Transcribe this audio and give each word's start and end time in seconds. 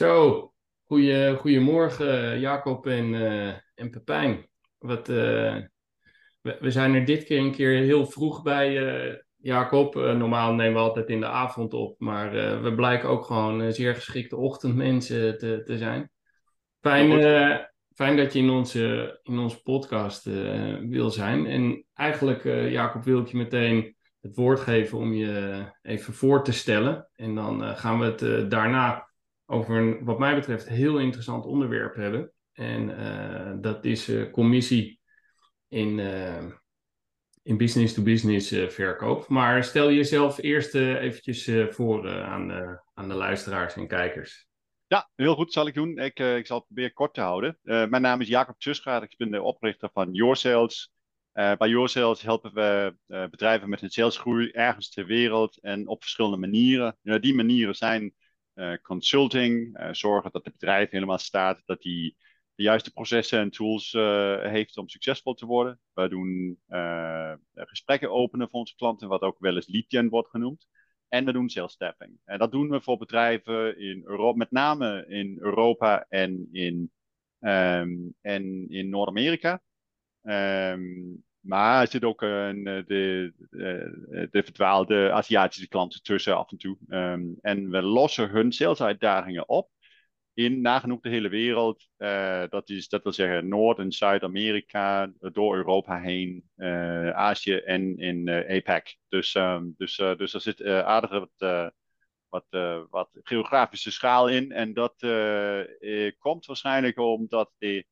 Zo, 0.00 0.52
goeie, 0.86 1.36
goedemorgen 1.36 2.38
Jacob 2.38 2.86
en, 2.86 3.14
eh, 3.14 3.54
en 3.74 3.90
Pepijn. 3.90 4.48
Wat, 4.78 5.08
eh, 5.08 5.56
we, 6.40 6.56
we 6.60 6.70
zijn 6.70 6.94
er 6.94 7.04
dit 7.04 7.24
keer 7.24 7.38
een 7.38 7.52
keer 7.52 7.82
heel 7.82 8.06
vroeg 8.06 8.42
bij, 8.42 8.88
eh, 8.88 9.16
Jacob. 9.36 9.94
Normaal 9.94 10.54
nemen 10.54 10.74
we 10.74 10.88
altijd 10.88 11.08
in 11.08 11.20
de 11.20 11.26
avond 11.26 11.74
op, 11.74 11.94
maar 11.98 12.32
we 12.62 12.74
blijken 12.74 13.08
ook 13.08 13.24
gewoon 13.24 13.72
zeer 13.72 13.94
geschikte 13.94 14.36
ochtendmensen 14.36 15.38
te, 15.38 15.62
te 15.64 15.78
zijn. 15.78 16.10
Fijn, 16.80 17.10
fijn 17.94 18.16
dat 18.16 18.32
je 18.32 18.38
in 18.38 18.50
onze, 18.50 19.18
in 19.22 19.38
onze 19.38 19.62
podcast 19.62 20.24
wil 20.88 21.10
zijn. 21.10 21.46
En 21.46 21.84
eigenlijk, 21.94 22.44
Jacob, 22.70 23.04
wil 23.04 23.20
ik 23.20 23.28
je 23.28 23.36
meteen 23.36 23.96
het 24.20 24.36
woord 24.36 24.60
geven 24.60 24.98
om 24.98 25.12
je 25.12 25.64
even 25.82 26.14
voor 26.14 26.44
te 26.44 26.52
stellen. 26.52 27.08
En 27.16 27.34
dan 27.34 27.76
gaan 27.76 27.98
we 27.98 28.04
het 28.04 28.50
daarna 28.50 29.08
over 29.50 29.76
een, 29.76 30.04
wat 30.04 30.18
mij 30.18 30.34
betreft, 30.34 30.68
heel 30.68 30.98
interessant 30.98 31.46
onderwerp 31.46 31.94
hebben. 31.94 32.32
En 32.52 32.98
eh, 32.98 33.52
dat 33.60 33.84
is 33.84 34.08
eh, 34.08 34.30
commissie 34.30 35.00
in, 35.68 35.98
eh, 35.98 36.46
in 37.42 37.56
business-to-business 37.56 38.48
verkoop. 38.74 39.28
Maar 39.28 39.64
stel 39.64 39.92
jezelf 39.92 40.38
eerst 40.38 40.74
eventjes 40.74 41.50
voor 41.74 42.10
aan, 42.10 42.48
de, 42.48 42.80
aan 42.94 43.08
de 43.08 43.14
luisteraars 43.14 43.74
en 43.74 43.88
kijkers. 43.88 44.48
Ja, 44.86 45.10
heel 45.14 45.34
goed, 45.34 45.52
zal 45.52 45.66
ik 45.66 45.74
doen. 45.74 45.98
Ik, 45.98 46.18
ik 46.18 46.46
zal 46.46 46.56
het 46.56 46.66
proberen 46.66 46.92
kort 46.92 47.14
te 47.14 47.20
houden. 47.20 47.58
Mijn 47.62 48.02
naam 48.02 48.20
is 48.20 48.28
Jacob 48.28 48.58
Tjusgaard. 48.58 49.02
Ik 49.02 49.16
ben 49.16 49.30
de 49.30 49.42
oprichter 49.42 49.90
van 49.92 50.12
YourSales. 50.12 50.92
Eh 51.32 51.56
bij 51.56 51.68
YourSales 51.68 52.22
helpen 52.22 52.54
we 52.54 52.94
bedrijven 53.06 53.68
met 53.68 53.80
hun 53.80 53.90
salesgroei 53.90 54.50
ergens 54.50 54.90
ter 54.90 55.06
wereld 55.06 55.60
en 55.60 55.88
op 55.88 56.02
verschillende 56.02 56.36
manieren. 56.36 56.96
Die 57.02 57.34
manieren 57.34 57.74
zijn 57.74 58.14
consulting, 58.82 59.76
eh, 59.76 59.88
zorgen 59.92 60.30
dat 60.30 60.44
het 60.44 60.52
bedrijf 60.52 60.90
helemaal 60.90 61.18
staat, 61.18 61.62
dat 61.64 61.82
die 61.82 62.16
de 62.54 62.62
juiste 62.62 62.92
processen 62.92 63.38
en 63.38 63.50
tools 63.50 63.94
eh, 63.94 64.42
heeft 64.42 64.76
om 64.76 64.88
succesvol 64.88 65.34
te 65.34 65.46
worden. 65.46 65.80
We 65.92 66.08
doen 66.08 66.60
eh, 66.66 67.32
gesprekken 67.54 68.10
openen 68.10 68.48
voor 68.50 68.60
onze 68.60 68.74
klanten, 68.76 69.08
wat 69.08 69.20
ook 69.20 69.38
wel 69.38 69.54
eens 69.54 69.68
lead 69.68 69.84
gen 69.88 70.08
wordt 70.08 70.30
genoemd. 70.30 70.66
En 71.08 71.24
we 71.24 71.32
doen 71.32 71.48
sales 71.48 71.72
staffing. 71.72 72.18
En 72.24 72.38
dat 72.38 72.52
doen 72.52 72.68
we 72.68 72.80
voor 72.80 72.98
bedrijven 72.98 73.78
in 73.78 74.02
Europa, 74.04 74.36
met 74.36 74.50
name 74.50 75.04
in 75.08 75.36
Europa 75.40 76.06
en 76.08 76.48
in, 76.52 76.92
ehm, 77.38 77.96
en 78.20 78.68
in 78.68 78.88
Noord-Amerika. 78.88 79.62
Ehm, 80.22 80.80
maar 81.40 81.80
er 81.80 81.88
zit 81.88 82.04
ook 82.04 82.22
een, 82.22 82.66
eh, 82.66 82.82
de, 82.86 83.32
de, 83.50 84.28
de 84.30 84.42
verdwaalde 84.42 85.12
Aziatische 85.12 85.68
klanten 85.68 86.02
tussen 86.02 86.36
af 86.36 86.50
en 86.50 86.58
toe. 86.58 86.76
Ehm, 86.88 87.22
en 87.40 87.70
we 87.70 87.82
lossen 87.82 88.28
hun 88.30 88.52
salesuitdagingen 88.52 89.48
op 89.48 89.70
in 90.34 90.60
nagenoeg 90.60 91.00
de 91.00 91.08
hele 91.08 91.28
wereld. 91.28 91.88
Eh, 91.96 92.42
dat, 92.48 92.68
is, 92.68 92.88
dat 92.88 93.02
wil 93.02 93.12
zeggen 93.12 93.48
Noord- 93.48 93.78
en 93.78 93.92
Zuid-Amerika, 93.92 95.12
door 95.18 95.56
Europa 95.56 96.00
heen, 96.00 96.50
eh, 96.56 97.10
Azië 97.10 97.54
en 97.56 97.98
in 97.98 98.28
eh, 98.28 98.56
APAC. 98.56 98.96
Dus, 99.08 99.34
ehm, 99.34 99.64
dus, 99.76 99.98
eh, 99.98 100.16
dus 100.16 100.34
er 100.34 100.40
zit 100.40 100.60
eh, 100.60 100.80
aardig 100.80 101.10
wat, 101.10 101.30
eh, 101.38 101.68
wat, 102.28 102.46
eh, 102.50 102.80
wat 102.90 103.08
geografische 103.22 103.90
schaal 103.90 104.28
in. 104.28 104.52
En 104.52 104.72
dat 104.74 104.94
eh, 104.98 106.06
eh, 106.06 106.12
komt 106.18 106.46
waarschijnlijk 106.46 106.98
omdat 106.98 107.50
de, 107.58 107.84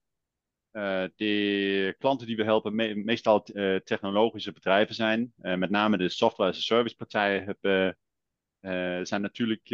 eh, 0.79 1.05
de 1.17 1.95
klanten 1.99 2.27
die 2.27 2.37
we 2.37 2.45
helpen 2.45 2.75
me- 2.75 2.95
meestal 2.95 3.45
eh, 3.45 3.77
technologische 3.77 4.53
bedrijven 4.53 4.95
zijn. 4.95 5.33
Eh, 5.41 5.55
met 5.55 5.71
name 5.71 5.97
de 5.97 6.09
software 6.09 6.51
as 6.51 6.57
a 6.57 6.61
service 6.61 6.97
partijen 6.97 7.59
zijn 9.07 9.21
natuurlijk 9.21 9.71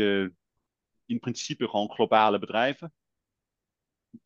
in 1.07 1.19
principe 1.21 1.69
gewoon 1.69 1.91
globale 1.91 2.39
bedrijven. 2.39 2.93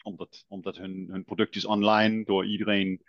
Omdat, 0.02 0.44
omdat 0.48 0.76
hun, 0.76 1.08
hun 1.10 1.24
product 1.24 1.56
is 1.56 1.64
online 1.64 2.24
door 2.24 2.46
iedereen 2.46 3.02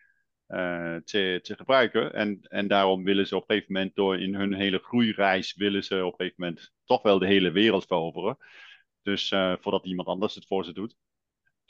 te, 1.03 1.39
te 1.41 1.55
gebruiken. 1.55 2.13
En, 2.13 2.41
en 2.41 2.67
daarom 2.67 3.03
willen 3.03 3.27
ze 3.27 3.35
op 3.35 3.41
een 3.41 3.55
gegeven 3.55 3.73
moment 3.73 3.95
door 3.95 4.19
in 4.19 4.35
hun 4.35 4.53
hele 4.53 4.79
groeireis 4.79 5.55
willen 5.55 5.83
ze 5.83 6.05
op 6.05 6.11
een 6.11 6.17
gegeven 6.17 6.43
moment 6.43 6.71
toch 6.85 7.01
wel 7.01 7.19
de 7.19 7.27
hele 7.27 7.51
wereld 7.51 7.85
veroveren. 7.85 8.37
Dus 9.01 9.27
voordat 9.59 9.85
iemand 9.85 10.07
anders 10.07 10.35
het 10.35 10.45
voor 10.45 10.65
ze 10.65 10.73
doet. 10.73 10.95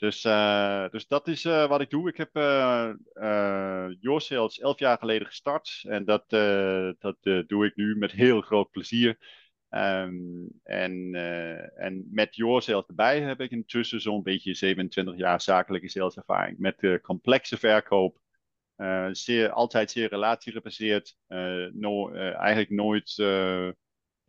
Dus, 0.00 0.24
eh, 0.24 0.88
dus 0.90 1.06
dat 1.06 1.28
is 1.28 1.44
eh, 1.44 1.68
wat 1.68 1.80
ik 1.80 1.90
doe. 1.90 2.08
Ik 2.08 2.16
heb 2.16 2.36
eh 2.36 2.90
eh, 3.12 3.86
YourSales 4.00 4.58
elf 4.58 4.78
jaar 4.78 4.98
geleden 4.98 5.26
gestart. 5.26 5.84
En 5.88 6.04
dat, 6.04 6.24
eh, 6.28 6.90
dat 6.98 7.16
doe 7.46 7.66
ik 7.66 7.76
nu 7.76 7.96
met 7.96 8.12
heel 8.12 8.40
groot 8.40 8.70
plezier. 8.70 9.18
Ehm, 9.68 10.46
en, 10.62 11.14
en 11.76 12.08
met 12.12 12.36
YourSales 12.36 12.86
erbij 12.86 13.20
heb 13.20 13.40
ik 13.40 13.50
intussen 13.50 14.00
zo'n 14.00 14.22
beetje 14.22 14.54
27 14.54 15.16
jaar 15.16 15.40
zakelijke 15.40 15.88
saleservaring. 15.88 16.58
Met 16.58 17.00
complexe 17.02 17.56
verkoop. 17.56 18.20
Zeer, 19.10 19.50
altijd 19.50 19.90
zeer 19.90 20.08
relatiegebaseerd. 20.08 21.16
No, 21.72 22.12
eigenlijk 22.12 22.70
nooit 22.70 23.14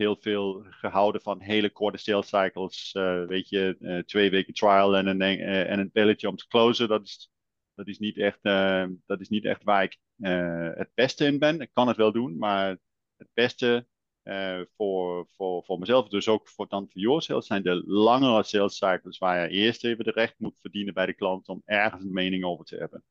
heel 0.02 0.18
veel 0.20 0.66
gehouden 0.70 1.22
van 1.22 1.42
hele 1.42 1.70
korte 1.70 1.98
sales 1.98 2.28
cycles. 2.28 2.92
Eh, 2.94 3.26
weet 3.26 3.50
je, 3.50 3.78
eh, 3.80 3.98
twee 4.00 4.30
weken 4.30 4.54
trial 4.54 4.96
en 4.96 5.08
een, 5.08 5.22
eh, 5.22 5.70
en 5.70 5.80
een 5.80 5.90
belletje 5.94 6.30
om 6.30 6.36
te 6.36 6.48
closen. 6.48 6.88
Dat 6.88 7.04
is, 7.04 7.32
dat 7.76 7.88
is, 7.88 8.00
niet, 8.00 8.18
echt, 8.18 8.44
dat 9.06 9.20
is 9.20 9.30
niet 9.30 9.46
echt 9.46 9.64
waar 9.64 9.84
ik 9.84 9.98
het 10.76 10.90
beste 10.94 11.26
in 11.26 11.40
ben. 11.40 11.62
Ik 11.62 11.70
kan 11.74 11.88
het 11.88 11.98
wel 11.98 12.12
doen, 12.12 12.38
maar 12.38 12.78
het 13.18 13.28
beste 13.34 13.88
voor, 14.76 15.28
voor, 15.36 15.64
voor 15.64 15.80
mezelf, 15.80 16.10
dus 16.10 16.28
ook 16.28 16.48
voor 16.48 16.68
dan 16.68 16.90
voor 16.90 17.02
your 17.02 17.22
sales, 17.22 17.46
zijn 17.46 17.64
de 17.64 17.84
langere 17.86 18.44
sales 18.44 18.78
cycles 18.78 19.18
waar 19.18 19.42
je 19.42 19.58
eerst 19.58 19.84
even 19.84 20.04
de 20.04 20.12
recht 20.12 20.36
moet 20.38 20.60
verdienen 20.62 20.94
bij 20.94 21.06
de 21.06 21.14
klant 21.14 21.48
om 21.48 21.62
ergens 21.66 22.04
een 22.04 22.14
mening 22.14 22.44
over 22.44 22.66
te 22.66 22.76
hebben. 22.76 23.04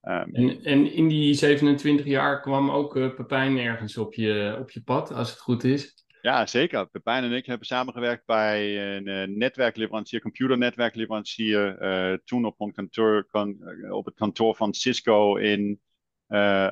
Ehm, 0.00 0.34
En, 0.34 0.64
en 0.64 0.92
in 0.92 1.08
die 1.08 1.34
27 1.34 2.06
jaar 2.06 2.40
kwam 2.40 2.70
ook 2.70 2.96
eh, 2.96 3.14
Pepijn 3.14 3.58
ergens 3.58 3.96
op 3.96 4.14
je, 4.14 4.56
op 4.60 4.70
je 4.70 4.82
pad, 4.82 5.12
als 5.12 5.30
het 5.30 5.38
goed 5.38 5.64
is. 5.64 6.06
Ja, 6.20 6.46
zeker. 6.46 6.88
Pepijn 6.88 7.24
en 7.24 7.32
ik 7.32 7.46
hebben 7.46 7.66
samengewerkt 7.66 8.26
bij 8.26 8.86
een 8.96 9.06
eh, 9.06 9.28
netwerkleverancier, 9.28 10.20
computernetwerkleverancier. 10.20 11.78
eh, 11.78 12.18
toen 12.24 12.44
op, 12.44 12.60
een 12.60 12.72
kantoor, 12.72 13.26
kan, 13.26 13.56
op 13.90 14.04
het 14.04 14.14
kantoor 14.14 14.56
van 14.56 14.74
Cisco 14.74 15.36
in 15.36 15.80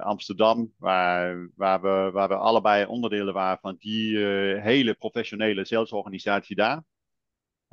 Amsterdam, 0.01 0.73
waar, 0.79 1.51
waar, 1.55 1.81
we, 1.81 2.11
waar 2.13 2.29
we 2.29 2.35
allebei 2.35 2.87
onderdelen 2.87 3.35
waren 3.35 3.59
van 3.61 3.77
die 3.79 4.19
hele 4.59 4.95
professionele 4.95 5.65
salesorganisatie 5.65 6.57
daar. 6.57 6.83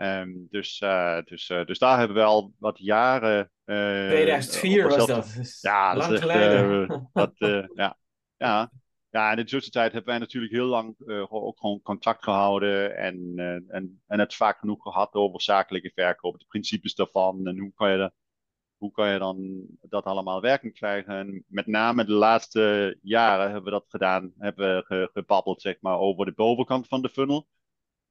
Ehm, 0.03 0.31
dus, 0.49 0.79
eh, 0.79 1.17
dus, 1.25 1.49
eh, 1.49 1.65
dus 1.65 1.79
daar 1.79 1.97
hebben 1.97 2.17
we 2.17 2.23
al 2.23 2.53
wat 2.59 2.77
jaren. 2.79 3.51
eh, 3.65 4.07
2004 4.07 4.83
op 4.83 4.89
was 4.97 5.07
dat. 5.07 5.33
Dus 5.35 5.61
ja, 5.71 5.93
dat 5.93 6.07
lang 6.07 6.19
geleden. 6.19 7.09
dat, 7.13 7.31
ja. 7.75 7.97
ja. 8.37 8.71
Ja, 9.09 9.29
in 9.31 9.35
de 9.37 9.43
tussentijd 9.43 9.91
hebben 9.91 10.09
wij 10.09 10.19
natuurlijk 10.19 10.53
heel 10.53 10.65
lang 10.65 10.95
ook 11.29 11.59
gewoon 11.59 11.81
contact 11.81 12.23
gehouden 12.23 12.95
en, 12.97 13.33
en, 13.69 14.01
en 14.07 14.19
het 14.19 14.35
vaak 14.35 14.59
genoeg 14.59 14.81
gehad 14.81 15.13
over 15.13 15.41
zakelijke 15.41 15.91
verkoop, 15.95 16.39
de 16.39 16.45
principes 16.47 16.95
daarvan 16.95 17.47
en 17.47 17.59
hoe 17.59 17.71
kan 17.73 17.91
je, 17.91 17.97
dat- 17.97 18.13
hoe 18.77 18.91
kan 18.91 19.09
je 19.09 19.19
dan 19.19 19.65
dat 19.81 20.03
allemaal 20.03 20.41
werking 20.41 20.73
krijgen. 20.73 21.13
En 21.17 21.43
met 21.47 21.67
name 21.67 22.05
de 22.05 22.11
laatste 22.11 22.97
jaren 23.01 23.45
hebben 23.45 23.63
we 23.63 23.69
dat 23.69 23.85
gedaan, 23.89 24.33
hebben 24.37 24.75
we 24.75 24.83
ge- 24.85 25.09
gebabbeld 25.13 25.61
zeg 25.61 25.77
maar, 25.81 25.97
over 25.97 26.25
de 26.25 26.33
bovenkant 26.33 26.87
van 26.87 27.01
de 27.01 27.09
funnel. 27.09 27.47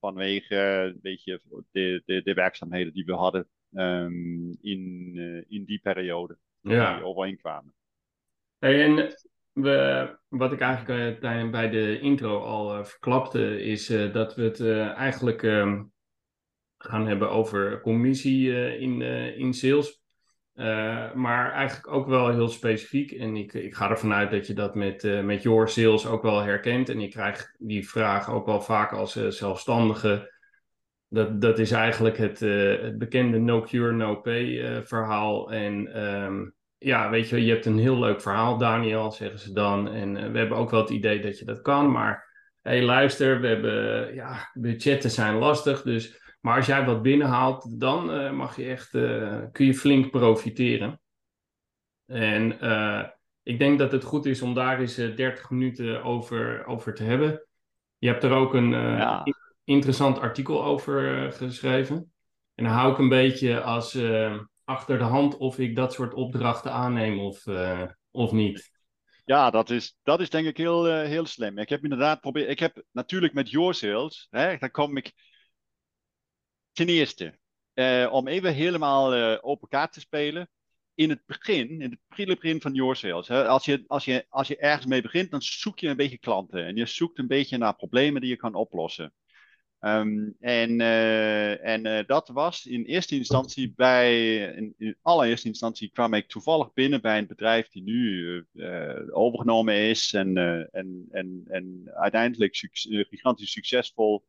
Vanwege 0.03 0.57
een 0.57 0.99
beetje 1.03 1.41
de, 1.73 2.03
de, 2.05 2.23
de 2.23 2.35
werkzaamheden 2.35 2.93
die 2.93 3.05
we 3.05 3.13
hadden 3.13 3.49
ehm, 3.73 4.51
in, 4.61 5.13
eh, 5.17 5.57
in 5.57 5.65
die 5.65 5.81
periode 5.83 6.39
Ja. 6.61 6.95
die 6.95 7.05
overeenkwamen. 7.05 7.75
Hey, 8.59 8.85
en 8.85 9.15
we, 9.53 10.19
wat 10.29 10.53
ik 10.53 10.61
eigenlijk 10.61 11.21
eh, 11.23 11.51
bij 11.51 11.69
de 11.69 12.01
intro 12.01 12.41
al 12.41 12.75
eh, 12.75 12.85
verklapte, 12.85 13.63
is 13.63 13.87
dat 13.87 14.35
we 14.35 14.43
het 14.43 14.61
eigenlijk 14.97 15.43
ehm, 15.43 15.85
gaan 16.79 17.07
hebben 17.07 17.31
over 17.31 17.81
commissie 17.81 18.77
in, 18.79 19.03
in 19.37 19.55
sales. 19.55 20.02
Eh, 20.55 21.13
maar 21.13 21.53
eigenlijk 21.53 21.93
ook 21.93 22.07
wel 22.07 22.31
heel 22.31 22.49
specifiek. 22.49 23.13
En 23.13 23.37
ik, 23.37 23.53
ik 23.53 23.75
ga 23.75 23.91
ervan 23.91 24.13
uit 24.13 24.31
dat 24.31 24.47
je 24.47 24.55
dat 24.55 24.75
met, 24.75 25.05
eh, 25.05 25.21
met 25.21 25.43
Your 25.43 25.69
Sales 25.69 26.07
ook 26.07 26.23
wel 26.23 26.41
herkent. 26.41 26.89
En 26.89 27.01
ik 27.01 27.11
krijg 27.11 27.55
die 27.59 27.89
vraag 27.89 28.31
ook 28.31 28.47
wel 28.47 28.61
vaak 28.61 28.93
als 28.93 29.17
eh, 29.17 29.27
zelfstandige. 29.29 30.31
Dat, 31.09 31.41
dat 31.41 31.59
is 31.59 31.71
eigenlijk 31.71 32.17
het, 32.17 32.41
het 32.41 32.99
bekende 32.99 33.39
no 33.39 33.61
cure, 33.61 33.93
no 33.93 34.17
pay 34.17 34.83
verhaal. 34.85 35.53
En 35.53 35.95
ehm, 35.95 36.49
ja, 36.79 37.11
weet 37.11 37.29
je, 37.29 37.45
je 37.45 37.53
hebt 37.53 37.67
een 37.67 37.79
heel 37.79 37.99
leuk 37.99 38.21
verhaal, 38.21 38.59
Daniel, 38.59 39.11
zeggen 39.11 39.39
ze 39.39 39.53
dan. 39.53 39.89
En 39.89 40.33
we 40.33 40.39
hebben 40.39 40.59
ook 40.59 40.71
wel 40.71 40.81
het 40.81 40.91
idee 40.91 41.21
dat 41.21 41.39
je 41.39 41.45
dat 41.45 41.61
kan. 41.61 41.91
Maar 41.91 42.29
hé, 42.63 42.71
hey, 42.71 42.83
luister, 42.83 43.41
we 43.41 43.47
hebben, 43.47 44.15
ja, 44.15 44.51
budgetten 44.55 45.11
zijn 45.11 45.35
lastig. 45.35 45.83
Dus, 45.83 46.22
maar 46.43 46.57
als 46.57 46.67
jij 46.67 46.85
wat 46.85 47.03
binnenhaalt, 47.03 47.81
dan 47.81 48.13
eh, 48.13 48.31
mag 48.33 48.57
je 48.57 48.65
echt, 48.65 48.95
eh, 48.95 49.43
kun 49.53 49.67
je 49.67 49.75
flink 49.75 50.11
profiteren. 50.11 51.01
En 52.07 52.61
eh, 52.61 53.05
ik 53.43 53.59
denk 53.59 53.79
dat 53.79 53.93
het 53.93 54.05
goed 54.05 54.27
is 54.27 54.43
om 54.43 54.55
daar 54.55 54.81
eens 54.81 54.99
eh, 54.99 55.17
30 55.17 55.51
minuten 55.51 56.03
over, 56.05 56.67
over 56.67 56.95
te 56.95 57.03
hebben. 57.03 57.47
Je 57.99 58.09
hebt 58.09 58.25
er 58.25 58.33
ook 58.33 58.55
een 58.55 58.71
Ja. 58.71 59.25
interessant 59.65 60.19
artikel 60.19 60.65
over 60.65 61.33
geschreven. 61.33 62.13
En 62.55 62.65
dan 62.65 62.73
hou 62.73 62.93
ik 62.93 62.99
een 62.99 63.09
beetje 63.09 63.61
als 63.61 63.99
achter 64.65 64.99
de 64.99 65.05
hand 65.05 65.37
of 65.37 65.59
ik 65.59 65.77
dat 65.77 65.93
soort 65.93 66.15
opdrachten 66.15 66.73
aanneem 66.73 67.21
of, 67.21 67.45
of 68.11 68.33
niet. 68.33 68.71
Ja, 69.25 69.51
dat 69.51 69.71
is, 69.71 69.97
dat 70.03 70.21
is 70.21 70.31
denk 70.31 70.47
ik 70.47 70.57
heel, 70.57 70.85
heel 70.87 71.27
slim. 71.27 71.59
Ik 71.59 71.69
heb 71.69 71.83
inderdaad 71.83 72.15
geprobeerd. 72.15 72.49
Ik 72.51 72.59
heb 72.59 72.83
natuurlijk 72.93 73.33
met 73.33 73.51
Your 73.51 73.75
Sales, 73.75 74.27
hè, 74.31 74.57
daar 74.57 74.71
kom 74.71 74.97
ik 74.97 75.13
ten 76.73 76.89
eerste 76.89 77.39
om 78.11 78.29
even 78.29 78.55
helemaal 78.55 79.41
open 79.43 79.69
kaart 79.69 79.93
te 79.93 80.01
spelen 80.01 80.49
in 80.95 81.11
het 81.11 81.27
begin, 81.27 81.81
in 81.81 81.91
het 81.91 82.01
prille 82.09 82.35
begin 82.35 82.61
van 82.61 82.75
your 82.75 82.97
sales, 82.97 83.29
hè, 83.29 83.47
als, 83.47 83.65
je, 83.65 83.85
als, 83.87 84.05
je, 84.05 84.27
als 84.29 84.49
je 84.49 84.57
ergens 84.57 84.87
mee 84.87 85.03
begint, 85.03 85.31
dan 85.31 85.43
zoek 85.43 85.79
je 85.79 85.89
een 85.89 85.97
beetje 85.97 86.19
klanten. 86.19 86.65
En 86.65 86.77
je 86.77 86.87
zoekt 86.87 87.19
een 87.19 87.27
beetje 87.27 87.59
naar 87.59 87.77
problemen 87.77 88.21
die 88.21 88.31
je 88.31 88.37
kan 88.37 88.55
oplossen. 88.55 89.13
Ehm, 89.79 90.31
en 90.41 90.81
uh, 90.81 91.65
en 91.65 91.87
uh, 91.87 92.07
dat 92.07 92.29
was 92.29 92.67
in 92.67 92.85
eerste 92.85 93.17
instantie 93.17 93.73
bij, 93.77 94.37
in, 94.77 94.97
allereerste 95.03 95.49
instantie 95.49 95.91
kwam 95.91 96.15
ik 96.15 96.29
toevallig 96.29 96.73
binnen 96.73 97.01
bij 97.01 97.19
een 97.19 97.27
bedrijf 97.27 97.69
die 97.69 97.83
nu 97.83 98.45
uh, 98.53 99.01
overgenomen 99.11 99.75
is 99.75 100.13
en, 100.13 100.37
en, 100.73 101.09
en, 101.11 101.45
en 101.49 101.91
uiteindelijk 101.95 102.57
gigantisch 103.09 103.53
succesvol 103.53 104.25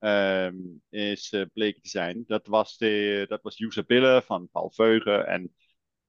um, 0.00 0.82
is 0.88 1.34
bleken 1.52 1.82
te 1.82 1.88
zijn. 1.88 2.24
Dat 2.26 2.46
was, 2.46 2.76
de, 2.76 3.24
dat 3.28 3.42
was 3.42 3.60
Usabille 3.60 4.22
van 4.26 4.48
Paul 4.50 4.70
Veugen 4.70 5.26
en 5.26 5.54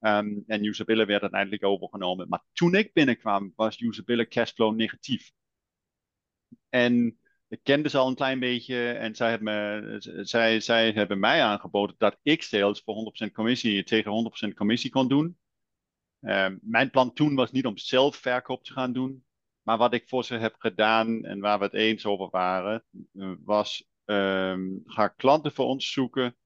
Um, 0.04 0.44
en 0.46 0.64
Usabille 0.64 1.04
werd 1.04 1.22
uiteindelijk 1.22 1.64
overgenomen. 1.64 2.28
Maar 2.28 2.44
toen 2.52 2.74
ik 2.74 2.92
binnenkwam, 2.92 3.52
was 3.56 3.80
Usabille 3.80 4.28
cashflow 4.28 4.74
negatief. 4.74 5.32
En 6.68 7.18
ik 7.48 7.60
kende 7.62 7.88
ze 7.88 7.98
al 7.98 8.08
een 8.08 8.14
klein 8.14 8.38
beetje 8.38 8.92
en 8.92 9.14
zij 9.14 9.30
hebben, 9.30 10.26
zij, 10.26 10.60
zij 10.60 10.92
hebben 10.92 11.18
mij 11.18 11.42
aangeboden 11.42 11.94
dat 11.98 12.18
ik 12.22 12.42
sales 12.42 12.82
voor 12.84 13.12
100% 13.28 13.32
commissie 13.32 13.84
tegen 13.84 14.32
100% 14.50 14.54
commissie 14.54 14.90
kon 14.90 15.08
doen. 15.08 15.38
Um, 16.20 16.58
mijn 16.62 16.90
plan 16.90 17.12
toen 17.12 17.34
was 17.34 17.52
niet 17.52 17.66
om 17.66 17.78
zelf 17.78 18.16
verkoop 18.16 18.64
te 18.64 18.72
gaan 18.72 18.92
doen. 18.92 19.24
Maar 19.62 19.78
wat 19.78 19.94
ik 19.94 20.08
voor 20.08 20.24
ze 20.24 20.34
heb 20.34 20.54
gedaan 20.58 21.24
en 21.24 21.40
waar 21.40 21.58
we 21.58 21.64
het 21.64 21.74
eens 21.74 22.06
over 22.06 22.28
waren, 22.30 22.84
uh, 23.12 23.32
was 23.44 23.84
um, 24.04 24.82
ga 24.84 25.08
klanten 25.08 25.52
voor 25.52 25.66
ons 25.66 25.92
zoeken 25.92 26.36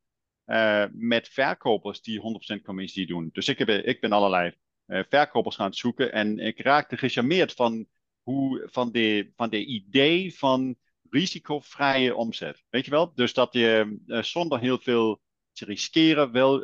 uh, 0.46 0.84
met 0.92 1.28
verkopers 1.28 2.02
die 2.02 2.20
100% 2.58 2.62
commissie 2.62 3.06
doen. 3.06 3.30
Dus 3.32 3.48
ik, 3.48 3.58
heb, 3.58 3.68
ik 3.68 4.00
ben 4.00 4.12
allerlei 4.12 4.54
uh, 4.86 5.02
verkopers 5.08 5.56
gaan 5.56 5.74
zoeken 5.74 6.12
en 6.12 6.38
ik 6.38 6.60
raakte 6.60 6.96
gecharmeerd 6.96 7.52
van, 7.52 7.86
hoe, 8.22 8.68
van, 8.70 8.92
de, 8.92 9.32
van 9.36 9.50
de 9.50 9.64
idee 9.64 10.36
van 10.36 10.76
risicovrije 11.10 12.14
omzet. 12.14 12.64
Weet 12.70 12.84
je 12.84 12.90
wel? 12.90 13.14
Dus 13.14 13.34
dat 13.34 13.52
je 13.52 13.98
zonder 14.06 14.60
heel 14.60 14.78
veel 14.78 15.20
te 15.52 15.64
riskeren 15.64 16.32
wel 16.32 16.62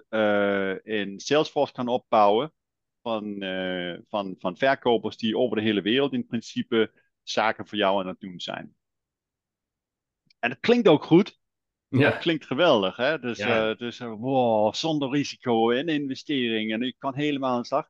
in 0.83 1.21
Salesforce 1.21 1.73
kan 1.73 1.89
opbouwen 1.89 2.53
van, 3.03 3.37
van, 4.09 4.35
van 4.39 4.57
verkopers 4.57 5.17
die 5.17 5.39
over 5.39 5.57
de 5.57 5.63
hele 5.63 5.83
wereld 5.83 6.13
in 6.13 6.27
principe 6.27 6.93
zaken 7.23 7.67
voor 7.67 7.79
jou 7.79 8.01
aan 8.01 8.07
het 8.07 8.21
doen 8.21 8.41
zijn. 8.41 8.75
En 10.39 10.51
het 10.51 10.61
klinkt 10.61 10.89
ook 10.89 11.05
goed, 11.05 11.41
ja. 12.01 12.11
Dat 12.11 12.19
klinkt 12.19 12.47
geweldig, 12.47 12.97
hè? 12.97 13.19
Dus, 13.19 13.39
ja. 13.39 13.71
uh, 13.71 13.77
dus 13.77 14.01
uh, 14.01 14.15
wow, 14.19 14.75
zonder 14.75 15.11
risico 15.11 15.71
en 15.71 15.89
investering. 15.89 16.73
En 16.73 16.83
ik 16.83 16.95
kan 16.99 17.15
helemaal 17.15 17.55
aan 17.55 17.61
de 17.61 17.67
slag. 17.67 17.89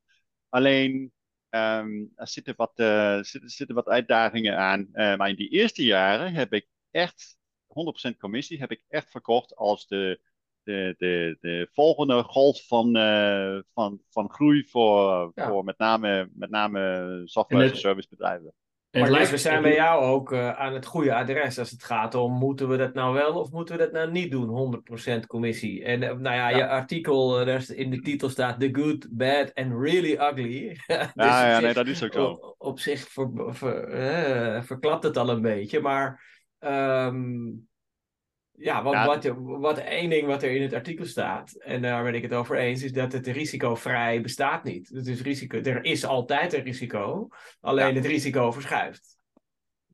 Alleen, 0.49 1.13
um, 1.51 2.13
er 2.15 2.29
zitten 2.29 2.55
wat, 2.57 2.73
uh, 2.77 3.23
zitten, 3.23 3.51
zitten 3.51 3.75
wat 3.77 3.87
uitdagingen 3.87 4.59
aan. 4.59 4.89
maar 4.93 5.29
in 5.29 5.37
die 5.37 5.49
eerste 5.49 5.85
jaren 5.85 6.35
heb 6.35 6.53
ik 6.53 6.69
echt 6.91 7.39
100% 8.13 8.17
commissie 8.19 8.59
heb 8.59 8.71
ik 8.71 8.85
echt 8.89 9.11
verkocht 9.11 9.57
als 9.57 9.87
de, 9.87 10.21
de, 10.65 10.95
de, 10.99 11.37
de 11.41 11.69
volgende 11.73 12.23
golf 12.23 12.67
van, 12.67 12.93
van, 13.75 14.01
van 14.11 14.31
groei 14.31 14.67
voor, 14.69 15.33
ja. 15.35 15.49
voor 15.49 15.65
met 15.65 15.79
name, 15.79 16.29
met 16.35 16.51
name 16.51 17.23
software- 17.25 17.71
en 17.71 17.77
servicebedrijven. 17.77 18.55
Maar 19.01 19.11
Lijst, 19.11 19.31
we 19.31 19.37
zijn 19.37 19.63
bij 19.63 19.75
jou 19.75 20.05
ook 20.05 20.33
uh, 20.33 20.51
aan 20.51 20.75
het 20.75 20.87
goede 20.87 21.15
adres 21.15 21.59
als 21.59 21.71
het 21.71 21.85
gaat 21.85 22.15
om 22.15 22.33
moeten 22.33 22.69
we 22.69 22.77
dat 22.77 22.95
nou 22.95 23.15
wel 23.15 23.41
of 23.41 23.51
moeten 23.51 23.77
we 23.77 23.83
dat 23.83 23.93
nou 23.93 24.11
niet 24.11 24.31
doen, 24.31 24.83
100% 25.21 25.27
commissie. 25.27 25.85
En 25.85 26.03
uh, 26.03 26.09
nou 26.09 26.37
ja, 26.37 26.49
ja, 26.49 26.57
je 26.57 26.69
artikel 26.69 27.49
uh, 27.49 27.69
in 27.69 27.91
de 27.91 28.01
titel 28.01 28.29
staat 28.29 28.61
The 28.61 28.69
Good, 28.73 29.07
Bad 29.11 29.55
and 29.55 29.73
Really 29.73 30.13
Ugly. 30.13 30.69
dus 30.87 31.11
ja, 31.15 31.49
ja 31.49 31.61
nee, 31.61 31.75
dat 31.75 31.87
is 31.87 32.03
ook 32.03 32.13
zo. 32.13 32.27
Op, 32.27 32.55
op 32.59 32.79
zich 32.79 33.09
ver, 33.09 33.31
ver, 33.55 34.65
verklapt 34.65 35.03
het 35.03 35.17
al 35.17 35.29
een 35.29 35.43
beetje, 35.43 35.81
maar 35.81 36.25
um, 36.59 37.69
ja, 38.57 38.83
ja. 38.85 39.07
Wat, 39.07 39.25
wat 39.61 39.79
één 39.79 40.11
ding 40.11 40.27
wat 40.27 40.43
er 40.43 40.51
in 40.51 40.63
het 40.63 40.73
artikel 40.73 41.07
staat, 41.07 41.53
en 41.53 41.83
daar 41.83 42.03
ben 42.03 42.15
ik 42.15 42.23
het 42.23 42.33
over 42.33 42.57
eens, 42.57 42.83
is 42.83 42.93
dat 42.93 43.13
het 43.13 43.27
risicovrij 43.27 44.21
bestaat 44.21 44.65
niet. 44.65 44.89
Het 44.89 45.07
is 45.07 45.21
risico, 45.21 45.61
er 45.61 45.85
is 45.85 46.05
altijd 46.05 46.53
een 46.53 46.63
risico, 46.63 47.29
alleen 47.61 47.89
ja. 47.89 47.95
het 47.95 48.07
risico 48.07 48.53
verschuift. 48.53 49.17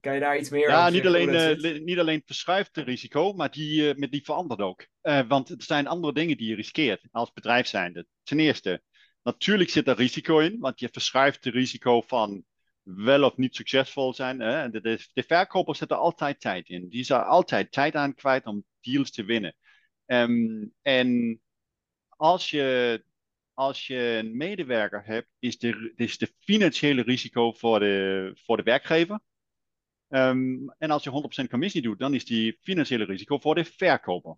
Kan 0.00 0.14
je 0.14 0.20
daar 0.20 0.38
iets 0.38 0.50
meer 0.50 0.68
ja, 0.68 0.80
over 0.80 0.92
niet 0.92 1.06
alleen, 1.06 1.58
uh, 1.64 1.84
niet 1.84 1.98
alleen 1.98 2.22
verschuift 2.26 2.76
het 2.76 2.86
risico, 2.86 3.32
maar 3.32 3.50
die, 3.50 3.82
uh, 3.82 3.94
met 3.94 4.10
die 4.10 4.24
verandert 4.24 4.60
ook. 4.60 4.86
Uh, 5.02 5.20
want 5.28 5.48
er 5.48 5.62
zijn 5.62 5.86
andere 5.86 6.12
dingen 6.12 6.36
die 6.36 6.48
je 6.48 6.54
riskeert 6.54 7.08
als 7.10 7.32
bedrijf 7.32 7.66
zijnde. 7.66 8.06
Ten 8.22 8.40
eerste, 8.40 8.82
natuurlijk 9.22 9.70
zit 9.70 9.88
er 9.88 9.96
risico 9.96 10.38
in, 10.38 10.56
want 10.58 10.80
je 10.80 10.88
verschuift 10.92 11.44
het 11.44 11.54
risico 11.54 12.00
van 12.00 12.44
wel 12.94 13.24
of 13.24 13.36
niet 13.36 13.54
succesvol 13.54 14.14
zijn. 14.14 14.40
Hè? 14.40 14.70
De, 14.70 14.80
de, 14.80 15.06
de 15.12 15.22
verkopers 15.22 15.78
zetten 15.78 15.98
altijd 15.98 16.40
tijd 16.40 16.68
in. 16.68 16.88
Die 16.88 17.04
zijn 17.04 17.22
altijd 17.22 17.72
tijd 17.72 17.94
aan 17.94 18.14
kwijt 18.14 18.46
om 18.46 18.64
deals 18.80 19.10
te 19.10 19.24
winnen. 19.24 19.56
Um, 20.06 20.74
en 20.82 21.40
als 22.08 22.50
je, 22.50 23.04
als 23.54 23.86
je 23.86 23.96
een 23.96 24.36
medewerker 24.36 25.04
hebt, 25.04 25.28
is 25.38 25.58
de, 25.58 25.92
is 25.96 26.18
de 26.18 26.32
financiële 26.38 27.02
risico 27.02 27.52
voor 27.52 27.80
de, 27.80 28.32
voor 28.44 28.56
de 28.56 28.62
werkgever. 28.62 29.20
Um, 30.08 30.74
en 30.78 30.90
als 30.90 31.04
je 31.04 31.44
100% 31.44 31.48
commissie 31.48 31.82
doet, 31.82 31.98
dan 31.98 32.14
is 32.14 32.24
die 32.24 32.58
financiële 32.60 33.04
risico 33.04 33.38
voor 33.38 33.54
de 33.54 33.64
verkoper. 33.64 34.36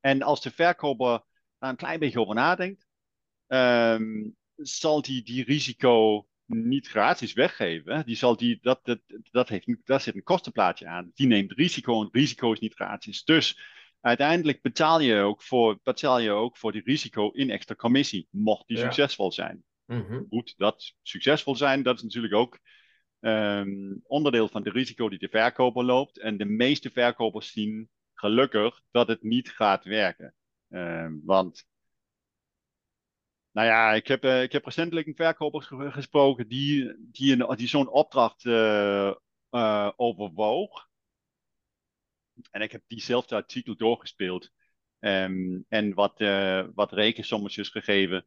En 0.00 0.22
als 0.22 0.42
de 0.42 0.50
verkoper 0.50 1.24
daar 1.58 1.70
een 1.70 1.76
klein 1.76 1.98
beetje 1.98 2.20
over 2.20 2.34
nadenkt, 2.34 2.86
um, 3.46 4.36
zal 4.56 5.02
die 5.02 5.22
die 5.22 5.44
risico 5.44 6.26
niet 6.46 6.88
gratis 6.88 7.32
weggeven. 7.32 8.06
Die 8.06 8.16
zal 8.16 8.36
die, 8.36 8.58
dat, 8.62 8.80
dat, 8.82 9.00
dat 9.30 9.48
heeft, 9.48 9.76
daar 9.84 10.00
zit 10.00 10.14
een 10.14 10.22
kostenplaatje 10.22 10.86
aan. 10.86 11.10
Die 11.14 11.26
neemt 11.26 11.52
risico 11.52 12.02
en 12.02 12.08
risico 12.12 12.52
is 12.52 12.60
niet 12.60 12.74
gratis. 12.74 13.24
Dus 13.24 13.60
uiteindelijk 14.00 14.62
betaal 14.62 15.00
je 15.00 15.20
ook 15.20 15.42
voor, 15.42 15.80
betaal 15.82 16.18
je 16.18 16.30
ook 16.30 16.56
voor 16.56 16.72
die 16.72 16.82
risico 16.84 17.30
in 17.30 17.50
extra 17.50 17.74
commissie, 17.74 18.28
mocht 18.30 18.66
die 18.66 18.76
ja. 18.76 18.82
succesvol 18.82 19.32
zijn. 19.32 19.64
Mm-hmm. 19.86 20.26
Goed, 20.28 20.54
dat 20.56 20.94
succesvol 21.02 21.56
zijn, 21.56 21.82
dat 21.82 21.96
is 21.96 22.02
natuurlijk 22.02 22.34
ook 22.34 22.58
um, 23.20 24.00
onderdeel 24.02 24.48
van 24.48 24.62
de 24.62 24.70
risico 24.70 25.08
die 25.08 25.18
de 25.18 25.28
verkoper 25.28 25.84
loopt. 25.84 26.18
En 26.18 26.36
de 26.36 26.44
meeste 26.44 26.90
verkopers 26.90 27.52
zien 27.52 27.88
gelukkig 28.14 28.82
dat 28.90 29.08
het 29.08 29.22
niet 29.22 29.50
gaat 29.50 29.84
werken. 29.84 30.34
Um, 30.68 31.20
want 31.24 31.66
nou 33.56 33.68
ja, 33.68 33.92
ik 33.92 34.06
heb, 34.06 34.24
uh, 34.24 34.42
ik 34.42 34.52
heb 34.52 34.64
recentelijk 34.64 35.06
een 35.06 35.14
verkoper 35.14 35.62
gesproken 35.92 36.48
die, 36.48 36.94
die, 36.98 37.54
die 37.56 37.68
zo'n 37.68 37.88
opdracht 37.88 38.44
uh, 38.44 39.14
uh, 39.50 39.90
overwoog. 39.96 40.88
En 42.50 42.60
ik 42.60 42.72
heb 42.72 42.82
diezelfde 42.86 43.34
artikel 43.34 43.76
doorgespeeld. 43.76 44.50
Um, 45.00 45.64
en 45.68 45.94
wat, 45.94 46.18
wat 46.74 46.92
rekensommetjes 46.92 47.68
gegeven. 47.68 48.24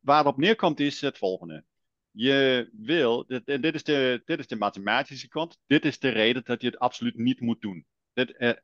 waar 0.00 0.18
het 0.18 0.26
op 0.26 0.36
neerkomt 0.36 0.80
is 0.80 1.00
het 1.00 1.18
volgende. 1.18 1.64
Je 2.10 2.68
wil, 2.72 3.26
dit, 3.26 3.46
dit, 3.46 3.74
is 3.74 3.82
de, 3.82 4.22
dit 4.24 4.38
is 4.38 4.46
de 4.46 4.56
mathematische 4.56 5.28
kant. 5.28 5.58
Dit 5.66 5.84
is 5.84 5.98
de 5.98 6.08
reden 6.08 6.44
dat 6.44 6.60
je 6.60 6.66
het 6.66 6.78
absoluut 6.78 7.16
niet 7.16 7.40
moet 7.40 7.60
doen. 7.60 7.86
Dit, 8.12 8.56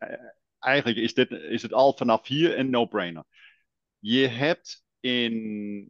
eigenlijk 0.59 0.99
is, 0.99 1.15
dit, 1.15 1.31
is 1.31 1.63
het 1.63 1.73
al 1.73 1.97
vanaf 1.97 2.27
hier 2.27 2.59
een 2.59 2.71
no-brainer. 2.71 3.25
Je 3.99 4.27
hebt 4.27 4.84
in, 5.05 5.33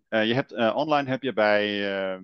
uh, 0.09 0.27
je 0.27 0.35
hebt, 0.35 0.53
uh, 0.53 0.77
online 0.77 1.09
heb 1.09 1.23
je 1.23 1.33
bij 1.33 1.67
uh, 1.67 2.21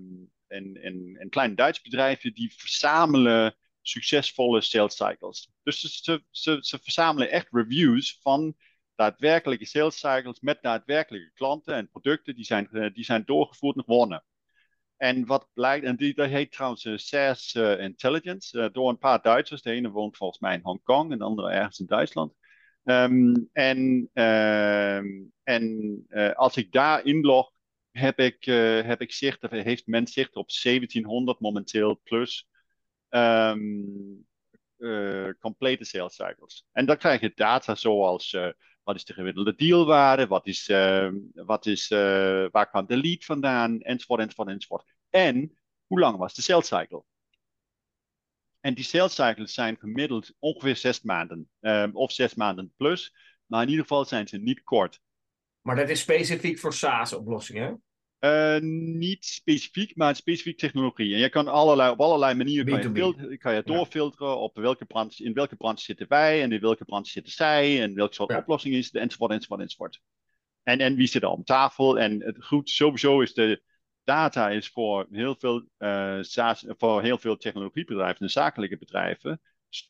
een, 0.49 0.79
een, 1.21 1.29
klein 1.29 1.55
Duits 1.55 1.81
bedrijfje 1.81 2.33
die 2.33 2.55
verzamelen 2.57 3.55
succesvolle 3.83 4.61
sales 4.61 4.97
cycles. 4.97 5.51
Dus 5.63 5.81
ze, 5.81 6.23
ze, 6.31 6.59
ze 6.61 6.79
verzamelen 6.83 7.31
echt 7.31 7.49
reviews 7.51 8.19
van 8.23 8.55
daadwerkelijke 8.95 9.65
sales 9.65 9.99
cycles 9.99 10.41
met 10.41 10.63
daadwerkelijke 10.63 11.31
klanten 11.35 11.75
en 11.75 11.89
producten 11.91 12.35
die 12.35 12.45
zijn, 12.45 12.69
uh, 12.73 12.93
die 12.93 13.05
zijn 13.05 13.23
doorgevoerd 13.25 13.77
en 13.77 13.85
gewonnen. 13.85 14.25
En 14.97 15.27
wat 15.27 15.49
blijkt, 15.55 15.85
en 15.85 15.97
die, 15.97 16.15
dat 16.15 16.29
heet 16.29 16.53
trouwens 16.53 16.89
SaaS 16.95 17.55
Intelligence, 17.79 18.71
door 18.73 18.89
een 18.89 18.99
paar 18.99 19.23
Duitsers. 19.23 19.63
De 19.63 19.71
ene 19.71 19.91
woont 19.91 20.17
volgens 20.17 20.41
mij 20.41 20.55
in 20.55 20.63
Hongkong 20.63 21.13
en 21.13 21.19
de 21.19 21.25
andere 21.25 21.51
ergens 21.51 21.81
in 21.81 21.87
Duitsland. 21.87 22.35
Um, 22.85 23.49
en 23.53 24.11
um, 24.15 25.33
en 25.43 26.05
uh, 26.11 26.33
als 26.33 26.57
ik 26.57 26.73
daar 26.73 27.05
inlog, 27.05 27.53
heb 27.91 28.19
ik, 28.19 28.47
uh, 28.47 28.83
heb 28.83 29.01
ik 29.01 29.13
zicht, 29.13 29.51
heeft 29.51 29.87
men 29.87 30.07
zicht 30.07 30.37
op 30.37 30.51
1700 30.63 31.41
momenteel 31.41 32.01
plus 32.05 32.49
um, 33.11 34.27
uh, 34.79 35.29
complete 35.39 35.85
sales 35.85 36.15
cycles. 36.15 36.67
En 36.73 36.87
dan 36.87 36.97
krijg 36.97 37.21
je 37.21 37.33
data 37.35 37.75
zoals 37.75 38.37
Wat 38.83 38.95
is 38.95 39.05
de 39.05 39.13
gemiddelde 39.13 39.55
dealwaarde? 39.55 40.27
Wat 40.27 40.47
is, 40.47 40.67
wat 41.35 41.67
is, 41.67 41.89
waar 42.51 42.69
kwam 42.71 42.87
de 42.87 42.97
lead 42.97 43.25
vandaan? 43.25 43.81
Enzovoort, 43.81 44.21
enzovoort, 44.21 44.49
enzovoort. 44.49 44.85
En 45.11 45.59
hoe 45.87 45.99
lang 45.99 46.17
was 46.17 46.35
de 46.35 46.43
sales 46.43 46.67
cycle? 46.67 47.05
En 48.61 48.75
die 48.75 48.85
sales 48.85 49.15
cycles 49.15 49.55
zijn 49.55 49.77
gemiddeld 49.79 50.33
ongeveer 50.39 50.77
zes 50.77 51.03
maanden. 51.03 51.51
Um, 51.61 51.97
of 51.97 52.13
zes 52.13 52.35
maanden 52.35 52.73
plus. 52.77 53.15
Maar 53.47 53.63
in 53.63 53.69
ieder 53.69 53.83
geval 53.83 54.05
zijn 54.05 54.29
ze 54.29 54.39
niet 54.39 54.63
kort. 54.63 55.01
Maar 55.61 55.77
dat 55.77 55.89
is 55.89 56.01
specifiek 56.01 56.59
voor 56.59 56.73
SaaS-oplossingen? 56.73 57.83
Uh, 58.21 58.59
niet 58.99 59.25
specifiek, 59.25 59.97
maar 59.97 60.17
specifiek 60.17 60.59
technologie. 60.59 61.15
En 61.15 61.21
je 61.21 61.29
kan 61.29 61.49
allerlei, 61.49 61.91
op 61.91 62.01
allerlei 62.01 62.35
manieren 62.35 62.67
kan 62.67 62.83
je, 62.83 62.91
filteren, 62.95 63.39
kan 63.39 63.55
je 63.55 63.63
doorfilteren 63.63 64.39
op 64.39 64.57
welke 64.57 64.85
branche, 64.85 65.25
in 65.25 65.33
welke 65.33 65.57
branche 65.57 65.85
zitten 65.85 66.09
wij 66.09 66.43
en 66.43 66.53
in 66.53 66.61
welke 66.61 66.85
branche 66.85 67.11
zitten 67.11 67.33
zij 67.33 67.83
en 67.83 67.95
welke 67.95 68.15
soort 68.15 68.31
ja. 68.31 68.39
oplossing 68.39 68.75
is 68.75 68.87
het, 68.87 68.95
enzovoort, 68.95 69.31
enzovoort, 69.31 69.61
enzovoort. 69.61 70.01
En, 70.63 70.79
en 70.79 70.95
wie 70.95 71.07
zit 71.07 71.23
er 71.23 71.29
om 71.29 71.45
tafel? 71.45 71.99
En 71.99 72.23
het 72.23 72.45
goed, 72.45 72.71
sowieso 72.71 73.21
is 73.21 73.35
de 73.35 73.63
data 74.05 74.51
is 74.51 74.69
voor 74.69 75.07
heel 75.11 75.35
veel, 75.35 75.65
SaaS, 76.25 76.65
voor 76.69 77.03
heel 77.03 77.19
veel 77.19 77.37
technologiebedrijven 77.37 78.21
en 78.21 78.31
zakelijke 78.31 78.79
bedrijven 78.79 79.41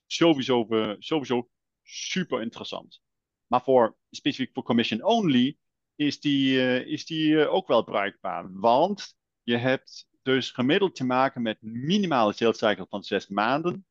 sowieso, 0.07 0.67
sowieso 0.99 1.49
super 1.83 2.43
interessant. 2.43 3.03
Maar 3.47 3.63
voor, 3.63 3.97
specifiek 4.11 4.53
voor 4.53 4.63
commission 4.63 5.05
only 5.05 5.59
is 5.95 6.21
die, 6.21 6.57
uh, 6.57 6.87
is 6.87 7.07
die 7.07 7.49
ook 7.49 7.67
wel 7.67 7.85
bruikbaar. 7.85 8.53
Want 8.53 9.17
je 9.43 9.57
hebt 9.57 10.09
dus 10.23 10.51
gemiddeld 10.51 10.95
te 10.95 11.05
maken 11.05 11.43
met 11.43 11.63
minimale 11.63 12.33
sales 12.33 12.59
cycle 12.59 12.87
van 12.89 13.03
zes 13.03 13.29
maanden. 13.29 13.87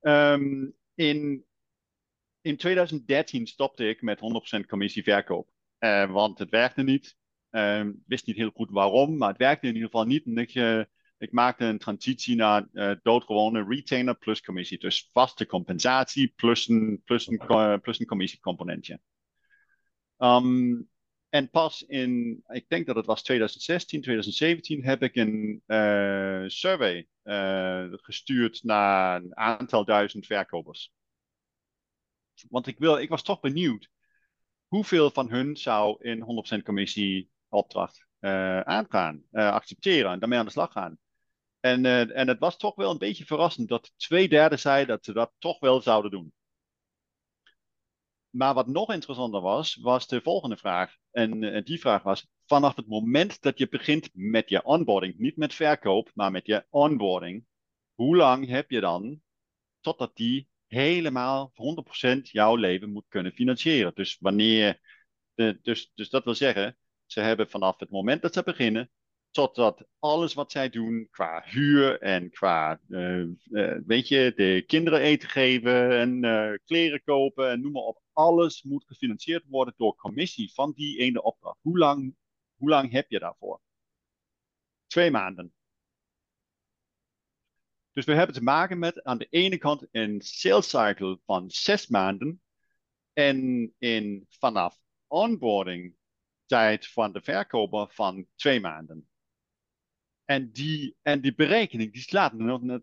Um, 0.00 0.74
in, 0.94 1.44
in 2.40 2.56
2013 2.56 3.46
stopte 3.46 3.88
ik 3.88 4.02
met 4.02 4.20
100% 4.60 4.66
commissie 4.66 5.02
verkoop. 5.02 5.50
Uh, 5.78 6.12
want 6.12 6.38
het 6.38 6.50
werkte 6.50 6.82
niet. 6.82 7.16
Uh, 7.56 7.86
wist 8.06 8.26
niet 8.26 8.36
heel 8.36 8.50
goed 8.50 8.70
waarom, 8.70 9.16
maar 9.16 9.28
het 9.28 9.38
werkte 9.38 9.66
in 9.66 9.74
ieder 9.74 9.90
geval 9.90 10.06
niet. 10.06 10.26
En 10.26 10.38
ik, 10.38 10.54
uh, 10.54 10.82
ik 11.18 11.32
maakte 11.32 11.64
een 11.64 11.78
transitie 11.78 12.36
naar 12.36 12.68
uh, 12.72 12.92
doodgewone 13.02 13.64
retainer 13.68 14.14
plus 14.16 14.42
commissie. 14.42 14.78
Dus 14.78 15.10
vaste 15.12 15.46
compensatie 15.46 16.32
plus 16.36 16.68
een, 16.68 17.02
plus 17.04 17.26
een, 17.26 17.80
plus 17.80 18.00
een 18.00 18.06
commissiecomponentje. 18.06 19.00
Um, 20.18 20.88
en 21.28 21.50
pas 21.50 21.82
in, 21.82 22.42
ik 22.46 22.68
denk 22.68 22.86
dat 22.86 22.96
het 22.96 23.06
was 23.06 23.22
2016, 23.22 24.00
2017, 24.00 24.84
heb 24.84 25.02
ik 25.02 25.16
een 25.16 25.62
uh, 25.66 26.44
survey 26.46 27.08
gestuurd 27.90 28.62
naar 28.62 29.22
een 29.22 29.36
aantal 29.36 29.84
duizend 29.84 30.26
verkopers. 30.26 30.92
Want 32.48 32.66
ik, 32.66 32.78
wil, 32.78 32.98
ik 32.98 33.08
was 33.08 33.22
toch 33.22 33.40
benieuwd 33.40 33.88
hoeveel 34.66 35.10
van 35.10 35.30
hun 35.30 35.56
zou 35.56 35.96
in 36.04 36.44
100% 36.58 36.62
commissie 36.62 37.30
opdracht 37.56 38.06
uh, 38.20 38.60
aangaan, 38.60 39.22
accepteren 39.30 40.12
en 40.12 40.18
daarmee 40.18 40.38
aan 40.38 40.44
de 40.44 40.50
slag 40.50 40.72
gaan. 40.72 40.98
En, 41.60 41.84
en 42.14 42.28
het 42.28 42.38
was 42.38 42.56
toch 42.56 42.74
wel 42.74 42.90
een 42.90 42.98
beetje 42.98 43.24
verrassend 43.24 43.68
dat 43.68 43.92
twee 43.96 44.28
derde 44.28 44.56
zei 44.56 44.86
dat 44.86 45.04
ze 45.04 45.12
dat 45.12 45.32
toch 45.38 45.58
wel 45.60 45.80
zouden 45.80 46.10
doen. 46.10 46.32
Maar 48.30 48.54
wat 48.54 48.66
nog 48.66 48.92
interessanter 48.92 49.40
was, 49.40 49.74
was 49.74 50.06
de 50.06 50.20
volgende 50.20 50.56
vraag. 50.56 50.96
En, 51.10 51.64
die 51.64 51.80
vraag 51.80 52.02
was: 52.02 52.26
vanaf 52.46 52.76
het 52.76 52.86
moment 52.86 53.42
dat 53.42 53.58
je 53.58 53.68
begint 53.68 54.10
met 54.12 54.48
je 54.48 54.64
onboarding, 54.64 55.18
niet 55.18 55.36
met 55.36 55.54
verkoop, 55.54 56.10
maar 56.14 56.30
met 56.30 56.46
je 56.46 56.66
onboarding, 56.70 57.46
hoe 57.94 58.16
lang 58.16 58.48
heb 58.48 58.70
je 58.70 58.80
dan 58.80 59.20
totdat 59.80 60.16
die 60.16 60.48
helemaal 60.66 61.52
100% 62.14 62.20
jouw 62.22 62.56
leven 62.56 62.92
moet 62.92 63.06
kunnen 63.08 63.32
financieren? 63.32 63.94
Dus 63.94 64.16
wanneer, 64.20 64.80
dus, 65.62 65.90
dus 65.94 66.08
dat 66.08 66.24
wil 66.24 66.34
zeggen, 66.34 66.76
ze 67.06 67.20
hebben 67.20 67.50
vanaf 67.50 67.78
het 67.78 67.90
moment 67.90 68.22
dat 68.22 68.34
ze 68.34 68.42
beginnen, 68.42 68.90
totdat 69.30 69.86
alles 69.98 70.34
wat 70.34 70.52
zij 70.52 70.68
doen 70.68 71.08
qua 71.10 71.42
huur 71.44 72.00
en 72.00 72.30
qua, 72.30 72.80
uh, 72.88 73.26
uh, 73.50 73.78
weet 73.86 74.08
je, 74.08 74.32
de 74.36 74.64
kinderen 74.66 75.00
eten 75.00 75.28
geven 75.28 75.98
en 75.98 76.24
uh, 76.24 76.52
kleren 76.64 77.02
kopen 77.02 77.50
en 77.50 77.60
noem 77.60 77.72
maar 77.72 77.82
op. 77.82 78.02
Alles 78.12 78.62
moet 78.62 78.84
gefinancierd 78.86 79.44
worden 79.48 79.74
door 79.76 79.96
commissie 79.96 80.52
van 80.52 80.72
die 80.72 80.98
ene 80.98 81.22
opdracht. 81.22 81.58
Hoe 81.60 81.78
lang, 81.78 82.14
hoe 82.56 82.68
lang 82.68 82.90
heb 82.90 83.10
je 83.10 83.18
daarvoor? 83.18 83.60
Twee 84.86 85.10
maanden. 85.10 85.54
Dus 87.92 88.04
we 88.04 88.14
hebben 88.14 88.34
te 88.34 88.42
maken 88.42 88.78
met 88.78 89.02
aan 89.02 89.18
de 89.18 89.26
ene 89.30 89.58
kant 89.58 89.86
een 89.90 90.20
sales 90.20 90.68
cycle 90.68 91.20
van 91.24 91.50
zes 91.50 91.86
maanden 91.86 92.42
en 93.12 93.72
in 93.78 94.26
vanaf 94.28 94.78
onboarding 95.06 95.95
tijd 96.46 96.86
van 96.86 97.12
de 97.12 97.22
verkoper 97.22 97.88
van 97.90 98.26
twee 98.34 98.60
maanden. 98.60 99.08
En 100.24 100.52
die, 100.52 100.96
en 101.02 101.20
die 101.20 101.34
berekening, 101.34 101.92
die 101.92 102.02
slaat 102.02 102.32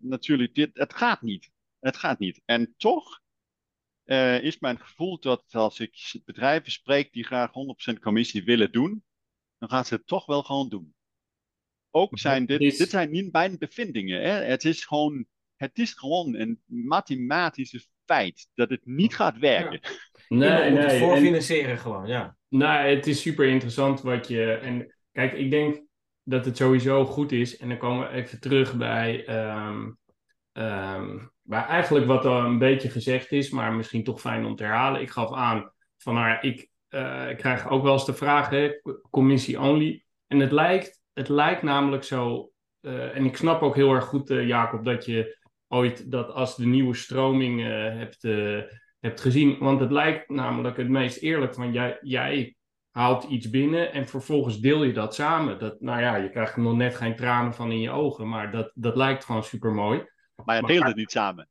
natuurlijk, 0.01 0.55
dit, 0.55 0.69
het 0.73 0.93
gaat 0.93 1.21
niet. 1.21 1.51
Het 1.79 1.97
gaat 1.97 2.19
niet. 2.19 2.41
En 2.45 2.73
toch 2.77 3.21
uh, 4.05 4.43
is 4.43 4.59
mijn 4.59 4.79
gevoel 4.79 5.19
dat 5.19 5.43
als 5.51 5.79
ik 5.79 6.21
bedrijven 6.25 6.71
spreek 6.71 7.13
die 7.13 7.23
graag 7.23 7.51
100% 7.91 7.99
commissie 7.99 8.43
willen 8.43 8.71
doen, 8.71 9.03
dan 9.57 9.69
gaan 9.69 9.85
ze 9.85 9.93
het 9.93 10.07
toch 10.07 10.25
wel 10.25 10.43
gewoon 10.43 10.69
doen. 10.69 10.95
Ook 11.89 12.19
zijn 12.19 12.45
dit, 12.45 12.59
dit 12.59 12.89
zijn 12.89 13.11
niet 13.11 13.31
mijn 13.31 13.57
bevindingen. 13.57 14.21
Hè? 14.21 14.29
Het, 14.29 14.65
is 14.65 14.85
gewoon, 14.85 15.25
het 15.55 15.79
is 15.79 15.93
gewoon 15.93 16.35
een 16.35 16.61
mathematische 16.65 17.85
feit 18.05 18.49
dat 18.53 18.69
het 18.69 18.85
niet 18.85 19.15
gaat 19.15 19.37
werken. 19.37 19.79
Ja. 19.81 19.89
Nee, 20.37 20.71
nee. 20.71 21.31
Het 21.31 21.49
en, 21.49 21.77
gewoon, 21.77 22.07
ja. 22.07 22.35
Nou, 22.49 22.87
het 22.87 23.07
is 23.07 23.21
super 23.21 23.47
interessant 23.47 24.01
wat 24.01 24.27
je... 24.27 24.53
En 24.53 24.95
kijk, 25.11 25.33
ik 25.33 25.51
denk 25.51 25.81
dat 26.23 26.45
het 26.45 26.57
sowieso 26.57 27.05
goed 27.05 27.31
is. 27.31 27.57
En 27.57 27.69
dan 27.69 27.77
komen 27.77 28.07
we 28.07 28.13
even 28.13 28.39
terug 28.39 28.75
bij, 28.75 29.27
um, 29.65 29.97
um, 30.53 31.31
eigenlijk 31.49 32.05
wat 32.05 32.25
er 32.25 32.31
een 32.31 32.57
beetje 32.57 32.89
gezegd 32.89 33.31
is, 33.31 33.49
maar 33.49 33.73
misschien 33.73 34.03
toch 34.03 34.21
fijn 34.21 34.45
om 34.45 34.55
te 34.55 34.63
herhalen. 34.63 35.01
Ik 35.01 35.09
gaf 35.09 35.33
aan 35.33 35.71
van 35.97 36.13
nou, 36.13 36.37
ik, 36.41 36.69
uh, 36.89 37.29
ik 37.29 37.37
krijg 37.37 37.69
ook 37.69 37.83
wel 37.83 37.93
eens 37.93 38.05
de 38.05 38.13
vraag, 38.13 38.49
hè, 38.49 38.71
commissie 39.09 39.59
only. 39.59 40.03
En 40.27 40.39
het 40.39 40.51
lijkt, 40.51 41.01
het 41.13 41.29
lijkt 41.29 41.61
namelijk 41.61 42.03
zo, 42.03 42.51
uh, 42.81 43.15
en 43.15 43.25
ik 43.25 43.37
snap 43.37 43.61
ook 43.61 43.75
heel 43.75 43.93
erg 43.93 44.05
goed, 44.05 44.29
uh, 44.29 44.47
Jacob, 44.47 44.85
dat 44.85 45.05
je 45.05 45.37
ooit 45.67 46.11
dat 46.11 46.31
als 46.31 46.55
de 46.55 46.65
nieuwe 46.65 46.95
stroming 46.95 47.61
hebt, 47.97 48.23
hebt 49.03 49.21
gezien. 49.21 49.57
Want 49.59 49.79
het 49.79 49.91
lijkt 49.91 50.29
namelijk 50.29 50.77
het 50.77 50.89
meest 50.89 51.17
eerlijk 51.17 51.53
van 51.53 51.71
jij, 51.71 51.97
jij 52.01 52.55
haalt 52.91 53.23
iets 53.23 53.49
binnen 53.49 53.91
en 53.91 54.07
vervolgens 54.07 54.59
deel 54.59 54.83
je 54.83 54.93
dat 54.93 55.15
samen. 55.15 55.59
Dat, 55.59 55.81
nou 55.81 56.01
ja, 56.01 56.15
je 56.15 56.29
krijgt 56.29 56.55
er 56.55 56.61
nog 56.61 56.75
net 56.75 56.95
geen 56.95 57.15
tranen 57.15 57.53
van 57.53 57.71
in 57.71 57.79
je 57.79 57.91
ogen, 57.91 58.29
maar 58.29 58.51
dat, 58.51 58.71
dat 58.73 58.95
lijkt 58.95 59.25
gewoon 59.25 59.43
super 59.43 59.71
mooi. 59.71 60.05
Maar 60.45 60.55
je 60.55 60.67
deelt 60.67 60.83
het 60.83 60.95
niet 60.95 61.11
samen. 61.11 61.47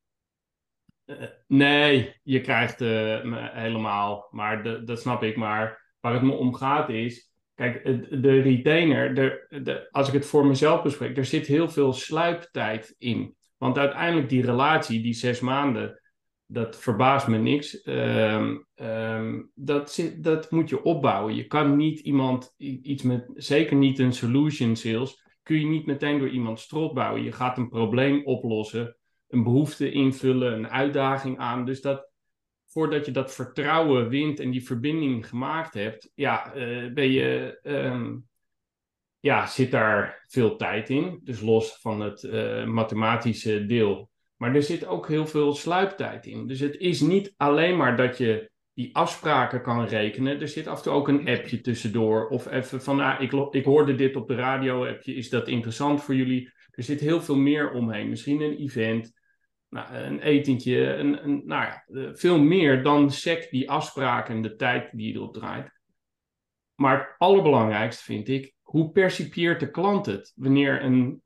Uh, 1.06 1.16
nee, 1.46 2.20
je 2.22 2.40
krijgt 2.40 2.80
uh, 2.80 3.48
helemaal, 3.52 4.28
maar 4.30 4.62
de, 4.62 4.84
dat 4.84 5.00
snap 5.00 5.22
ik. 5.22 5.36
Maar 5.36 5.94
waar 6.00 6.12
het 6.12 6.22
me 6.22 6.32
om 6.32 6.54
gaat 6.54 6.88
is, 6.88 7.32
kijk, 7.54 7.84
de 8.22 8.40
retainer, 8.40 9.14
de, 9.14 9.46
de, 9.62 9.88
als 9.90 10.08
ik 10.08 10.14
het 10.14 10.26
voor 10.26 10.46
mezelf 10.46 10.82
bespreek, 10.82 11.16
er 11.16 11.24
zit 11.24 11.46
heel 11.46 11.68
veel 11.68 11.92
sluiptijd 11.92 12.94
in. 12.98 13.36
Want 13.56 13.78
uiteindelijk 13.78 14.28
die 14.28 14.44
relatie, 14.44 15.02
die 15.02 15.14
zes 15.14 15.40
maanden, 15.40 16.01
dat 16.46 16.78
verbaast 16.78 17.26
me 17.26 17.38
niks. 17.38 17.86
Um, 17.86 18.66
um, 18.74 19.50
dat, 19.54 19.92
zit, 19.92 20.24
dat 20.24 20.50
moet 20.50 20.68
je 20.68 20.82
opbouwen. 20.82 21.34
Je 21.34 21.46
kan 21.46 21.76
niet 21.76 22.00
iemand 22.00 22.54
iets 22.56 23.02
met, 23.02 23.30
zeker 23.34 23.76
niet 23.76 23.98
een 23.98 24.12
solution 24.12 24.76
sales, 24.76 25.22
kun 25.42 25.60
je 25.60 25.66
niet 25.66 25.86
meteen 25.86 26.18
door 26.18 26.28
iemand 26.28 26.60
strot 26.60 26.94
bouwen. 26.94 27.22
Je 27.22 27.32
gaat 27.32 27.58
een 27.58 27.68
probleem 27.68 28.24
oplossen, 28.24 28.96
een 29.28 29.42
behoefte 29.42 29.90
invullen, 29.90 30.52
een 30.52 30.68
uitdaging 30.68 31.38
aan. 31.38 31.64
Dus 31.64 31.80
dat 31.80 32.10
voordat 32.72 33.06
je 33.06 33.12
dat 33.12 33.34
vertrouwen 33.34 34.08
wint 34.08 34.40
en 34.40 34.50
die 34.50 34.66
verbinding 34.66 35.28
gemaakt 35.28 35.74
hebt, 35.74 36.10
ja, 36.14 36.54
uh, 36.56 36.92
ben 36.92 37.10
je, 37.10 37.58
um, 37.62 38.28
ja, 39.20 39.46
zit 39.46 39.70
daar 39.70 40.24
veel 40.28 40.56
tijd 40.56 40.90
in. 40.90 41.20
Dus 41.22 41.40
los 41.40 41.78
van 41.80 42.00
het 42.00 42.22
uh, 42.22 42.64
mathematische 42.64 43.66
deel 43.66 44.10
maar 44.42 44.54
er 44.54 44.62
zit 44.62 44.86
ook 44.86 45.08
heel 45.08 45.26
veel 45.26 45.54
sluiptijd 45.54 46.26
in. 46.26 46.46
Dus 46.46 46.60
het 46.60 46.76
is 46.76 47.00
niet 47.00 47.34
alleen 47.36 47.76
maar 47.76 47.96
dat 47.96 48.18
je 48.18 48.50
die 48.74 48.96
afspraken 48.96 49.62
kan 49.62 49.84
rekenen. 49.84 50.40
Er 50.40 50.48
zit 50.48 50.66
af 50.66 50.76
en 50.76 50.82
toe 50.82 50.92
ook 50.92 51.08
een 51.08 51.28
appje 51.28 51.60
tussendoor. 51.60 52.28
Of 52.28 52.50
even 52.50 52.82
van, 52.82 52.96
nou, 52.96 53.22
ik, 53.22 53.32
ik 53.54 53.64
hoorde 53.64 53.94
dit 53.94 54.16
op 54.16 54.28
de 54.28 54.34
radio-appje. 54.34 55.14
Is 55.14 55.28
dat 55.28 55.48
interessant 55.48 56.02
voor 56.02 56.14
jullie? 56.14 56.52
Er 56.70 56.82
zit 56.82 57.00
heel 57.00 57.20
veel 57.20 57.36
meer 57.36 57.72
omheen. 57.72 58.08
Misschien 58.08 58.40
een 58.40 58.56
event, 58.56 59.12
nou, 59.68 59.94
een 59.94 60.20
etentje. 60.20 60.94
Een, 60.94 61.24
een, 61.24 61.42
nou 61.46 61.64
ja, 61.64 61.84
eh, 61.86 62.08
veel 62.12 62.38
meer 62.38 62.82
dan 62.82 63.10
sec 63.10 63.50
die 63.50 63.70
afspraken 63.70 64.34
en 64.34 64.42
de 64.42 64.56
tijd 64.56 64.90
die 64.92 65.14
erop 65.14 65.34
draait. 65.34 65.80
Maar 66.74 66.98
het 66.98 67.14
allerbelangrijkste 67.18 68.04
vind 68.04 68.28
ik, 68.28 68.54
hoe 68.60 68.90
percipieert 68.90 69.60
de 69.60 69.70
klant 69.70 70.06
het 70.06 70.32
wanneer 70.36 70.82
een 70.82 71.20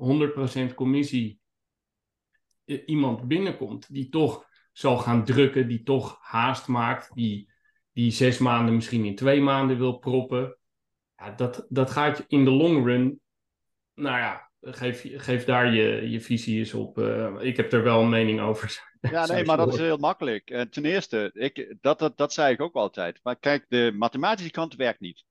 100% 0.71 0.75
commissie 0.75 1.41
iemand 2.87 3.29
binnenkomt 3.29 3.95
die 3.95 4.09
toch 4.09 4.47
zal 4.73 4.97
gaan 4.97 5.25
drukken, 5.25 5.69
die 5.69 5.83
toch 5.83 6.19
haast 6.21 6.67
maakt, 6.67 7.15
die, 7.15 7.51
die 7.93 8.11
zes 8.11 8.39
maanden 8.39 8.75
misschien 8.75 9.05
in 9.05 9.15
twee 9.17 9.41
maanden 9.41 9.79
wil 9.79 9.99
proppen. 9.99 10.57
Ja, 11.17 11.31
dat, 11.31 11.67
dat 11.69 11.91
gaat 11.91 12.25
in 12.29 12.45
de 12.45 12.51
long 12.51 12.85
run, 12.85 13.21
nou 13.95 14.19
ja, 14.19 14.51
geef, 14.61 15.05
geef 15.17 15.45
daar 15.45 15.73
je, 15.73 16.11
je 16.11 16.21
visie 16.21 16.59
eens 16.59 16.75
op. 16.75 16.99
Uh, 16.99 17.35
ik 17.41 17.57
heb 17.57 17.73
er 17.73 17.83
wel 17.83 18.01
een 18.03 18.09
mening 18.09 18.41
over. 18.41 18.85
Ja, 19.11 19.27
nee, 19.27 19.45
maar 19.45 19.57
dat 19.57 19.73
is 19.73 19.79
heel 19.79 19.97
makkelijk. 19.97 20.51
Uh, 20.51 20.61
ten 20.61 20.85
eerste, 20.85 21.31
ik, 21.35 21.77
dat, 21.81 21.99
dat, 21.99 22.17
dat 22.17 22.33
zei 22.33 22.53
ik 22.53 22.61
ook 22.61 22.75
altijd. 22.75 23.21
Maar 23.23 23.37
kijk, 23.37 23.65
de 23.69 23.93
mathematische 23.95 24.51
kant 24.51 24.75
werkt 24.75 25.01
niet. 25.01 25.25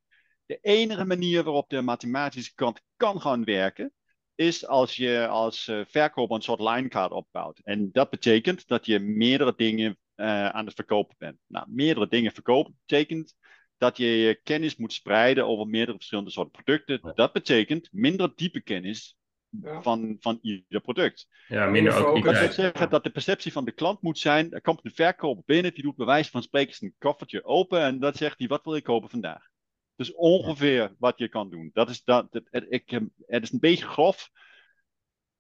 De 0.46 0.58
enige 0.62 1.06
manier 1.06 1.44
waarop 1.44 1.70
de 1.70 1.82
mathematische 1.82 2.54
kant 2.54 2.82
kan 2.96 3.22
gaan 3.22 3.44
werken, 3.44 3.94
is 4.36 4.68
als 4.68 4.96
je 4.96 5.27
als 5.27 5.68
uh, 5.68 5.82
verkoper 5.88 6.36
een 6.36 6.42
soort 6.42 6.60
linekaart 6.60 7.12
opbouwt. 7.12 7.60
En 7.63 7.89
dat 7.92 8.10
betekent 8.10 8.68
dat 8.68 8.86
je 8.86 9.00
meerdere 9.00 9.54
dingen 9.56 9.98
uh, 10.15 10.50
aan 10.50 10.65
het 10.65 10.75
verkopen 10.75 11.15
bent. 11.18 11.38
Nou, 11.48 11.65
meerdere 11.70 12.08
dingen 12.08 12.32
verkopen 12.32 12.77
betekent 12.86 13.36
dat 13.77 13.98
je 13.98 14.06
je 14.06 14.39
kennis 14.44 14.75
moet 14.75 14.94
spreiden 14.94 15.48
over 15.48 15.68
meerdere 15.68 15.98
verschillende 15.98 16.32
soorten 16.32 16.63
producten. 16.63 17.12
Dat 17.15 17.34
betekent 17.34 17.89
minder 17.92 18.32
diepe 18.36 18.62
kennis 18.62 19.18
ja. 19.62 19.82
van, 19.82 20.18
van 20.20 20.39
ieder 20.42 20.82
product. 20.82 21.27
Ja, 21.48 21.65
minder 21.65 22.06
ook. 22.06 22.24
Dat 22.24 22.39
wil 22.39 22.51
zeggen 22.51 22.89
dat 22.89 23.04
de 23.04 23.10
perceptie 23.10 23.51
van 23.51 23.65
de 23.65 23.72
klant 23.72 24.01
moet 24.01 24.20
zijn, 24.20 24.51
er 24.51 24.62
komt 24.62 24.86
een 24.86 24.94
verkoper 24.94 25.44
binnen, 25.46 25.74
die 25.74 25.84
doet 25.84 25.96
bij 25.96 26.06
wijze 26.06 26.30
van 26.30 26.42
spreken 26.42 26.75
een 26.80 26.96
koffertje 26.98 27.44
open 27.44 27.82
en 27.82 28.00
dat 28.00 28.18
zegt 28.18 28.39
hij, 28.39 28.48
wat 28.48 28.63
wil 28.63 28.75
ik 28.75 28.84
kopen 28.84 29.10
vandaag? 29.10 29.54
Dus 29.95 30.13
ongeveer 30.13 30.95
wat 30.99 31.17
je 31.17 31.29
kan 31.29 31.49
doen. 31.49 31.69
Dat 31.73 31.89
is, 31.89 32.03
dat, 32.03 32.27
het, 32.31 32.47
het, 32.51 32.65
ik, 32.69 32.89
het 33.25 33.43
is 33.43 33.51
een 33.51 33.59
beetje 33.59 33.85
grof, 33.85 34.31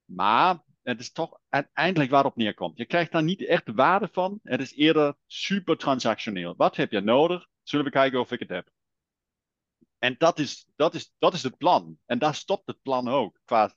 maar 0.05 0.63
het 0.83 0.99
is 0.99 1.11
toch 1.11 1.39
uiteindelijk 1.49 2.11
waar 2.11 2.23
het 2.23 2.35
neerkomt. 2.35 2.77
Je 2.77 2.85
krijgt 2.85 3.11
daar 3.11 3.23
niet 3.23 3.45
echt 3.45 3.71
waarde 3.71 4.09
van. 4.11 4.39
Het 4.43 4.61
is 4.61 4.75
eerder 4.75 5.15
super 5.25 5.77
transactioneel. 5.77 6.53
Wat 6.57 6.75
heb 6.75 6.91
je 6.91 7.01
nodig? 7.01 7.47
Zullen 7.63 7.85
we 7.85 7.91
kijken 7.91 8.19
of 8.19 8.31
ik 8.31 8.39
het 8.39 8.49
heb? 8.49 8.69
En 9.99 10.15
dat 10.17 10.39
is, 10.39 10.67
dat 10.75 10.93
is, 10.93 11.13
dat 11.17 11.33
is 11.33 11.43
het 11.43 11.57
plan. 11.57 11.97
En 12.05 12.19
daar 12.19 12.35
stopt 12.35 12.67
het 12.67 12.81
plan 12.81 13.07
ook. 13.07 13.39
Dat, 13.45 13.75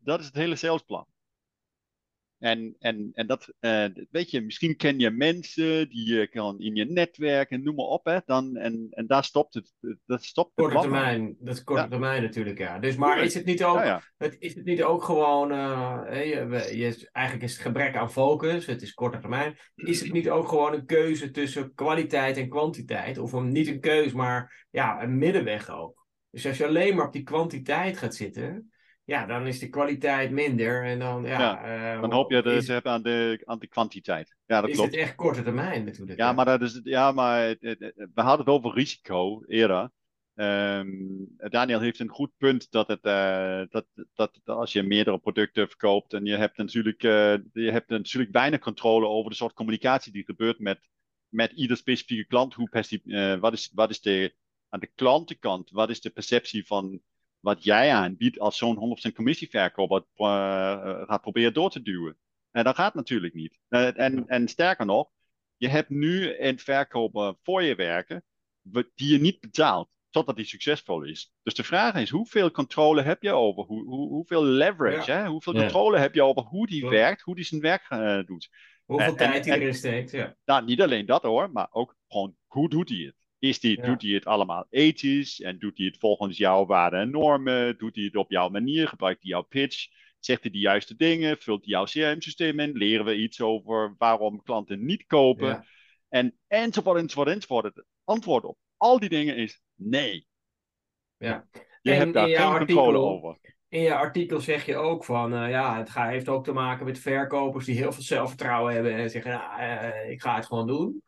dat 0.00 0.20
is 0.20 0.26
het 0.26 0.34
hele 0.34 0.56
salesplan. 0.56 1.06
En, 2.40 2.76
en, 2.78 3.10
en 3.12 3.26
dat, 3.26 3.52
uh, 3.60 3.84
weet 4.10 4.30
je, 4.30 4.40
misschien 4.40 4.76
ken 4.76 4.98
je 4.98 5.10
mensen 5.10 5.88
die 5.88 6.14
je 6.14 6.28
kan 6.28 6.60
in 6.60 6.74
je 6.74 6.84
netwerk 6.84 7.50
en 7.50 7.62
noem 7.62 7.74
maar 7.74 7.84
op. 7.84 8.04
Hè, 8.04 8.18
dan, 8.24 8.56
en, 8.56 8.86
en 8.90 9.06
daar 9.06 9.24
stopt 9.24 9.54
het. 9.54 9.72
Dat 10.06 10.24
stopt 10.24 10.54
korte 10.54 10.78
termijn, 10.78 11.36
dat 11.38 11.54
is 11.54 11.64
korte 11.64 11.88
termijn 11.88 12.22
natuurlijk, 12.22 12.58
ja. 12.58 12.78
Dus, 12.78 12.96
maar 12.96 13.22
is 13.22 13.34
het 13.34 13.44
niet 13.44 13.64
ook, 13.64 13.76
ja, 13.76 14.02
Het, 14.16 14.36
is 14.38 14.54
het 14.54 14.64
niet 14.64 14.82
ook 14.82 15.04
gewoon, 15.04 15.52
uh, 15.52 16.02
je, 16.08 16.76
je, 16.76 17.08
eigenlijk 17.12 17.46
is 17.46 17.52
het 17.52 17.62
gebrek 17.62 17.96
aan 17.96 18.12
focus, 18.12 18.66
het 18.66 18.82
is 18.82 18.94
korte 18.94 19.18
termijn. 19.18 19.58
Is 19.74 20.00
het 20.00 20.12
niet 20.12 20.30
ook 20.30 20.48
gewoon 20.48 20.72
een 20.72 20.86
keuze 20.86 21.30
tussen 21.30 21.74
kwaliteit 21.74 22.36
en 22.36 22.48
kwantiteit? 22.48 23.18
Of 23.18 23.32
een, 23.32 23.52
niet 23.52 23.66
een 23.66 23.80
keuze, 23.80 24.16
maar 24.16 24.66
ja, 24.70 25.02
een 25.02 25.18
middenweg 25.18 25.70
ook. 25.70 26.06
Dus 26.30 26.46
als 26.46 26.56
je 26.56 26.66
alleen 26.66 26.96
maar 26.96 27.06
op 27.06 27.12
die 27.12 27.22
kwantiteit 27.22 27.98
gaat 27.98 28.14
zitten, 28.14 28.69
ja, 29.10 29.26
dan 29.26 29.46
is 29.46 29.58
de 29.58 29.68
kwaliteit 29.68 30.30
minder. 30.30 30.84
En 30.84 30.98
dan, 30.98 31.22
ja, 31.22 31.38
ja 31.38 31.94
uh, 31.94 32.00
dan 32.00 32.12
hoop 32.12 32.30
je 32.30 32.42
dus 32.42 32.68
is, 32.68 32.82
aan, 32.82 33.02
de, 33.02 33.42
aan 33.44 33.58
de 33.58 33.66
kwantiteit. 33.66 34.36
Ja, 34.46 34.60
dat 34.60 34.70
is 34.70 34.76
klopt. 34.76 34.90
het 34.90 35.00
echt 35.00 35.14
korte 35.14 35.42
termijn 35.42 35.84
natuurlijk. 35.84 36.18
Ja, 36.18 36.32
maar, 36.32 36.44
dat 36.44 36.62
is, 36.62 36.80
ja, 36.82 37.12
maar 37.12 37.56
we 37.60 38.10
hadden 38.14 38.38
het 38.38 38.54
over 38.54 38.74
risico 38.74 39.44
eerder. 39.46 39.90
Um, 40.34 41.28
Daniel 41.36 41.80
heeft 41.80 41.98
een 41.98 42.08
goed 42.08 42.30
punt 42.36 42.70
dat, 42.70 42.88
het, 42.88 43.04
uh, 43.04 43.62
dat, 43.68 43.86
dat, 44.14 44.40
dat, 44.44 44.56
als 44.56 44.72
je 44.72 44.82
meerdere 44.82 45.18
producten 45.18 45.68
verkoopt 45.68 46.12
en 46.12 46.24
je 46.24 46.36
hebt 46.36 46.56
natuurlijk, 46.56 47.02
uh, 47.02 47.34
je 47.52 47.70
hebt 47.70 47.88
natuurlijk 47.88 48.32
weinig 48.32 48.60
controle 48.60 49.06
over 49.06 49.30
de 49.30 49.36
soort 49.36 49.52
communicatie 49.52 50.12
die 50.12 50.24
gebeurt 50.24 50.58
met, 50.58 50.80
met 51.28 51.52
ieder 51.52 51.76
specifieke 51.76 52.26
klant. 52.26 52.54
Hoe 52.54 53.00
uh, 53.04 53.36
wat, 53.36 53.52
is, 53.52 53.70
wat 53.74 53.90
is 53.90 54.00
de, 54.00 54.34
aan 54.68 54.80
de 54.80 54.90
klantenkant, 54.94 55.70
wat 55.70 55.90
is 55.90 56.00
de 56.00 56.10
perceptie 56.10 56.66
van 56.66 57.00
wat 57.40 57.64
jij 57.64 57.92
aanbiedt 57.92 58.38
als 58.38 58.56
zo'n 58.56 58.98
100% 59.10 59.12
commissieverkoper 59.14 60.04
uh, 60.16 60.26
gaat 61.06 61.20
proberen 61.20 61.54
door 61.54 61.70
te 61.70 61.82
duwen. 61.82 62.18
En 62.50 62.64
dat 62.64 62.74
gaat 62.74 62.94
natuurlijk 62.94 63.34
niet. 63.34 63.58
Uh, 63.68 63.98
en, 63.98 64.26
en 64.26 64.48
sterker 64.48 64.86
nog, 64.86 65.10
je 65.56 65.68
hebt 65.68 65.88
nu 65.88 66.38
een 66.38 66.58
verkoper 66.58 67.34
voor 67.42 67.62
je 67.62 67.74
werken 67.74 68.24
die 68.94 69.12
je 69.12 69.20
niet 69.20 69.40
betaalt 69.40 69.88
totdat 70.10 70.36
die 70.36 70.44
succesvol 70.44 71.02
is. 71.02 71.32
Dus 71.42 71.54
de 71.54 71.64
vraag 71.64 71.94
is, 71.94 72.10
hoeveel 72.10 72.50
controle 72.50 73.02
heb 73.02 73.22
je 73.22 73.32
over, 73.32 73.64
hoe, 73.64 73.84
hoe, 73.84 74.08
hoeveel 74.08 74.42
leverage, 74.42 75.10
hè? 75.10 75.26
hoeveel 75.26 75.54
ja. 75.54 75.60
controle 75.60 75.98
heb 75.98 76.14
je 76.14 76.24
over 76.24 76.42
hoe 76.42 76.66
die 76.66 76.88
werkt, 76.88 77.22
hoe 77.22 77.34
die 77.34 77.44
zijn 77.44 77.60
werk 77.60 77.90
uh, 77.90 78.24
doet. 78.24 78.48
Hoeveel 78.84 79.06
en, 79.06 79.16
tijd 79.16 79.44
hij 79.44 79.58
erin 79.60 79.74
steekt, 79.74 80.10
ja. 80.10 80.36
Nou, 80.44 80.64
niet 80.64 80.82
alleen 80.82 81.06
dat 81.06 81.22
hoor, 81.22 81.50
maar 81.52 81.68
ook 81.70 81.96
gewoon, 82.08 82.36
hoe 82.46 82.68
doet 82.68 82.88
hij 82.88 82.98
het? 82.98 83.19
Is 83.40 83.60
die, 83.60 83.82
Doet 83.82 84.02
hij 84.02 84.10
het 84.10 84.24
allemaal 84.24 84.66
ethisch 84.70 85.40
en 85.40 85.58
doet 85.58 85.78
hij 85.78 85.86
het 85.86 85.98
volgens 85.98 86.36
jouw 86.36 86.66
waarden 86.66 87.00
en 87.00 87.10
normen? 87.10 87.78
Doet 87.78 87.94
hij 87.94 88.04
het 88.04 88.16
op 88.16 88.30
jouw 88.30 88.48
manier? 88.48 88.88
Gebruikt 88.88 89.22
hij 89.22 89.30
jouw 89.30 89.42
pitch? 89.42 89.86
Zegt 90.18 90.42
hij 90.42 90.50
de 90.50 90.58
juiste 90.58 90.96
dingen? 90.96 91.38
Vult 91.38 91.64
hij 91.64 91.70
jouw 91.70 91.84
CRM-systeem 91.84 92.60
in? 92.60 92.72
Leren 92.72 93.04
we 93.04 93.16
iets 93.16 93.40
over 93.40 93.94
waarom 93.98 94.42
klanten 94.42 94.84
niet 94.84 95.06
kopen? 95.06 95.48
Ja. 95.48 95.64
En 96.08 96.38
enzovoort, 96.46 96.98
enzovoort, 96.98 97.28
enzovoort. 97.28 97.64
Het 97.64 97.84
antwoord 98.04 98.44
op 98.44 98.58
al 98.80 98.98
die 98.98 99.08
dingen 99.08 99.36
is 99.36 99.62
nee. 99.74 100.26
Ja. 101.16 101.48
Je 101.82 101.90
en 101.90 101.98
hebt 101.98 102.14
daar 102.14 102.28
geen 102.28 102.36
artikel, 102.36 102.84
controle 102.84 102.98
over. 102.98 103.38
In 103.68 103.82
je 103.82 103.94
artikel 103.94 104.40
zeg 104.40 104.66
je 104.66 104.76
ook 104.76 105.04
van, 105.04 105.34
uh, 105.34 105.50
ja, 105.50 105.78
het 105.78 105.94
heeft 105.94 106.28
ook 106.28 106.44
te 106.44 106.52
maken 106.52 106.86
met 106.86 106.98
verkopers 106.98 107.64
die 107.64 107.76
heel 107.76 107.92
veel 107.92 108.02
zelfvertrouwen 108.02 108.74
hebben 108.74 108.94
en 108.94 109.10
zeggen, 109.10 109.30
nou, 109.30 109.60
uh, 109.60 110.10
ik 110.10 110.20
ga 110.20 110.34
het 110.34 110.46
gewoon 110.46 110.66
doen. 110.66 111.02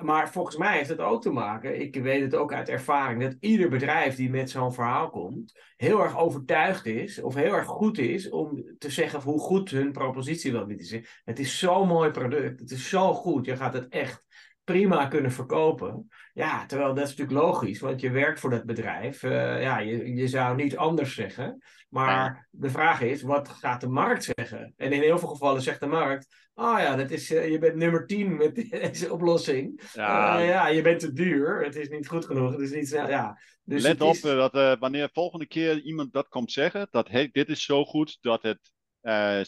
Maar 0.00 0.30
volgens 0.30 0.56
mij 0.56 0.76
heeft 0.76 0.88
het 0.88 1.00
ook 1.00 1.22
te 1.22 1.30
maken, 1.30 1.80
ik 1.80 1.96
weet 1.96 2.22
het 2.22 2.34
ook 2.34 2.52
uit 2.52 2.68
ervaring, 2.68 3.22
dat 3.22 3.36
ieder 3.40 3.68
bedrijf 3.68 4.16
die 4.16 4.30
met 4.30 4.50
zo'n 4.50 4.72
verhaal 4.72 5.10
komt, 5.10 5.60
heel 5.76 6.02
erg 6.02 6.18
overtuigd 6.18 6.86
is 6.86 7.22
of 7.22 7.34
heel 7.34 7.52
erg 7.52 7.66
goed 7.66 7.98
is 7.98 8.30
om 8.30 8.64
te 8.78 8.90
zeggen 8.90 9.20
hoe 9.20 9.40
goed 9.40 9.70
hun 9.70 9.92
propositie 9.92 10.52
wel 10.52 10.66
niet 10.66 10.80
is. 10.80 11.00
Het 11.24 11.38
is 11.38 11.58
zo'n 11.58 11.88
mooi 11.88 12.10
product, 12.10 12.60
het 12.60 12.70
is 12.70 12.88
zo 12.88 13.14
goed, 13.14 13.46
je 13.46 13.56
gaat 13.56 13.74
het 13.74 13.88
echt 13.88 14.24
prima 14.64 15.06
kunnen 15.06 15.32
verkopen. 15.32 16.08
Ja, 16.32 16.66
terwijl 16.66 16.94
dat 16.94 17.04
is 17.04 17.16
natuurlijk 17.16 17.46
logisch, 17.46 17.80
want 17.80 18.00
je 18.00 18.10
werkt 18.10 18.40
voor 18.40 18.50
dat 18.50 18.64
bedrijf. 18.64 19.22
Uh, 19.22 19.62
ja, 19.62 19.78
je, 19.78 20.14
je 20.14 20.28
zou 20.28 20.56
niet 20.56 20.76
anders 20.76 21.14
zeggen. 21.14 21.62
Maar 21.88 22.48
de 22.50 22.70
vraag 22.70 23.00
is, 23.00 23.22
wat 23.22 23.48
gaat 23.48 23.80
de 23.80 23.88
markt 23.88 24.32
zeggen? 24.34 24.72
En 24.76 24.92
in 24.92 25.00
heel 25.00 25.18
veel 25.18 25.28
gevallen 25.28 25.62
zegt 25.62 25.80
de 25.80 25.86
markt, 25.86 26.26
oh 26.54 26.78
ja, 26.78 26.96
dat 26.96 27.10
is, 27.10 27.30
uh, 27.30 27.50
je 27.50 27.58
bent 27.58 27.74
nummer 27.74 28.06
10 28.06 28.36
met 28.36 28.54
deze 28.70 29.12
oplossing. 29.12 29.90
Ja. 29.92 30.40
Uh, 30.40 30.48
ja, 30.48 30.68
je 30.68 30.82
bent 30.82 31.00
te 31.00 31.12
duur, 31.12 31.64
het 31.64 31.76
is 31.76 31.88
niet 31.88 32.08
goed 32.08 32.26
genoeg, 32.26 32.50
het 32.50 32.60
is 32.60 32.72
niet 32.72 32.88
snel. 32.88 33.08
Ja. 33.08 33.38
Dus 33.62 33.82
Let 33.82 34.00
op 34.00 34.14
is... 34.14 34.20
dat 34.20 34.78
wanneer 34.78 35.08
volgende 35.12 35.46
keer 35.46 35.80
iemand 35.80 36.12
dat 36.12 36.28
komt 36.28 36.52
zeggen, 36.52 36.88
dat 36.90 37.08
hey, 37.08 37.28
dit 37.32 37.48
is 37.48 37.64
zo 37.64 37.84
goed 37.84 38.18
dat 38.20 38.42
het 38.42 38.72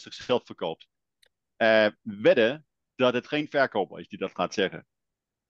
zichzelf 0.01 0.45
verkoopt. 0.45 0.87
wedden 2.01 2.65
dat 2.95 3.13
het 3.13 3.27
geen 3.27 3.47
verkoper 3.49 3.99
is 3.99 4.07
die 4.07 4.19
dat 4.19 4.31
gaat 4.33 4.53
zeggen. 4.53 4.85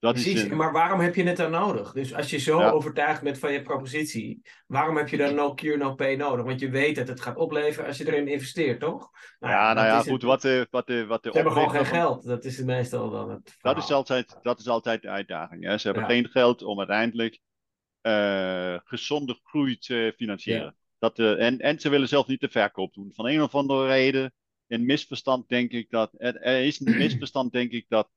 Dat 0.00 0.12
Precies, 0.12 0.42
is, 0.42 0.48
maar 0.48 0.72
waarom 0.72 1.00
heb 1.00 1.14
je 1.14 1.22
het 1.22 1.36
dan 1.36 1.50
nodig? 1.50 1.92
Dus 1.92 2.14
als 2.14 2.30
je 2.30 2.38
zo 2.38 2.60
ja. 2.60 2.70
overtuigd 2.70 3.22
bent 3.22 3.38
van 3.38 3.52
je 3.52 3.62
propositie, 3.62 4.42
waarom 4.66 4.96
heb 4.96 5.08
je 5.08 5.16
dan 5.16 5.34
no 5.34 5.54
cure, 5.54 5.76
no 5.76 5.94
pay 5.94 6.16
nodig? 6.16 6.44
Want 6.44 6.60
je 6.60 6.70
weet 6.70 6.96
dat 6.96 7.08
het 7.08 7.20
gaat 7.20 7.36
opleveren 7.36 7.86
als 7.86 7.98
je 7.98 8.06
erin 8.06 8.28
investeert, 8.28 8.80
toch? 8.80 9.10
Nou, 9.38 9.52
ja, 9.52 9.72
nou 9.72 9.86
ja, 9.86 10.02
goed, 10.02 10.22
wat 10.22 10.42
de, 10.42 10.66
wat 10.70 10.86
de, 10.86 11.06
wat 11.06 11.22
de 11.22 11.28
Ze 11.28 11.34
hebben 11.34 11.52
gewoon 11.52 11.70
geen 11.70 11.86
geld, 11.86 12.26
dat 12.26 12.44
is 12.44 12.56
het 12.56 12.66
meestal 12.66 13.10
dan 13.10 13.30
het 13.30 13.56
dat 13.60 13.76
is, 13.76 13.92
altijd, 13.92 14.38
dat 14.42 14.58
is 14.58 14.68
altijd 14.68 15.02
de 15.02 15.08
uitdaging. 15.08 15.64
Hè? 15.64 15.78
Ze 15.78 15.86
hebben 15.86 16.04
ja. 16.04 16.08
geen 16.08 16.28
geld 16.28 16.62
om 16.62 16.78
uiteindelijk 16.78 17.40
uh, 18.02 18.78
gezonde 18.84 19.38
groei 19.42 19.78
te 19.78 20.14
financieren. 20.16 20.64
Ja. 20.64 20.74
Dat, 20.98 21.18
uh, 21.18 21.46
en, 21.46 21.58
en 21.58 21.80
ze 21.80 21.88
willen 21.88 22.08
zelf 22.08 22.26
niet 22.26 22.40
de 22.40 22.48
verkoop 22.48 22.94
doen. 22.94 23.12
Van 23.14 23.26
een 23.26 23.42
of 23.42 23.54
andere 23.54 23.86
reden, 23.86 24.34
een 24.66 24.86
misverstand 24.86 25.48
denk 25.48 25.70
ik 25.70 25.90
dat, 25.90 26.14
er, 26.16 26.36
er 26.36 26.64
is 26.64 26.80
een 26.80 26.96
misverstand 26.96 27.52
denk 27.52 27.70
ik 27.70 27.84
dat 27.88 28.08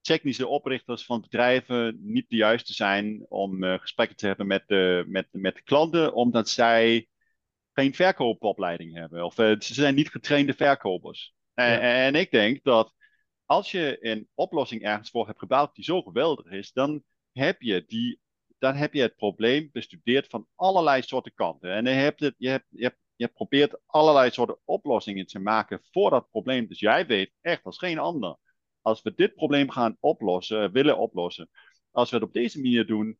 technische 0.00 0.46
oprichters 0.46 1.04
van 1.04 1.20
bedrijven 1.20 1.98
niet 2.00 2.28
de 2.28 2.36
juiste 2.36 2.72
zijn 2.72 3.26
om 3.28 3.64
uh, 3.64 3.78
gesprekken 3.78 4.16
te 4.16 4.26
hebben 4.26 4.46
met 4.46 4.62
de, 4.66 5.04
met, 5.06 5.28
met 5.30 5.54
de 5.54 5.62
klanten, 5.62 6.14
omdat 6.14 6.48
zij 6.48 7.08
geen 7.72 7.94
verkoopopleiding 7.94 8.94
hebben. 8.94 9.24
Of 9.24 9.38
uh, 9.38 9.60
ze 9.60 9.74
zijn 9.74 9.94
niet 9.94 10.10
getrainde 10.10 10.54
verkopers. 10.54 11.34
Ja. 11.54 11.64
En, 11.64 11.80
en, 11.80 12.14
ik 12.14 12.30
denk 12.30 12.62
dat 12.62 12.94
als 13.44 13.70
je 13.70 13.96
een 14.00 14.28
oplossing 14.34 14.82
ergens 14.82 15.10
voor 15.10 15.26
hebt 15.26 15.38
gebouwd 15.38 15.74
die 15.74 15.84
zo 15.84 16.02
geweldig 16.02 16.46
is, 16.46 16.72
dan 16.72 17.02
heb 17.32 17.62
je, 17.62 17.84
die, 17.86 18.20
dan 18.58 18.74
heb 18.74 18.94
je 18.94 19.02
het 19.02 19.16
probleem 19.16 19.68
bestudeerd 19.72 20.26
van 20.26 20.46
allerlei 20.54 21.02
soorten 21.02 21.34
kanten. 21.34 21.72
En 21.72 21.84
je 21.84 21.90
hebt, 21.90 22.20
het, 22.20 22.34
je 22.38 22.48
hebt, 22.48 22.66
je 22.68 22.82
hebt, 22.82 22.98
je 23.16 23.28
probeert 23.28 23.80
allerlei 23.86 24.30
soorten 24.30 24.58
oplossingen 24.64 25.26
te 25.26 25.38
maken 25.38 25.80
voor 25.90 26.10
dat 26.10 26.30
probleem. 26.30 26.66
Dus 26.66 26.78
jij 26.78 27.06
weet 27.06 27.32
echt 27.40 27.64
als 27.64 27.78
geen 27.78 27.98
ander 27.98 28.36
als 28.82 29.02
we 29.02 29.14
dit 29.14 29.34
probleem 29.34 29.70
gaan 29.70 29.96
oplossen, 30.00 30.72
willen 30.72 30.98
oplossen, 30.98 31.50
als 31.90 32.10
we 32.10 32.16
het 32.16 32.24
op 32.24 32.32
deze 32.32 32.60
manier 32.60 32.86
doen, 32.86 33.18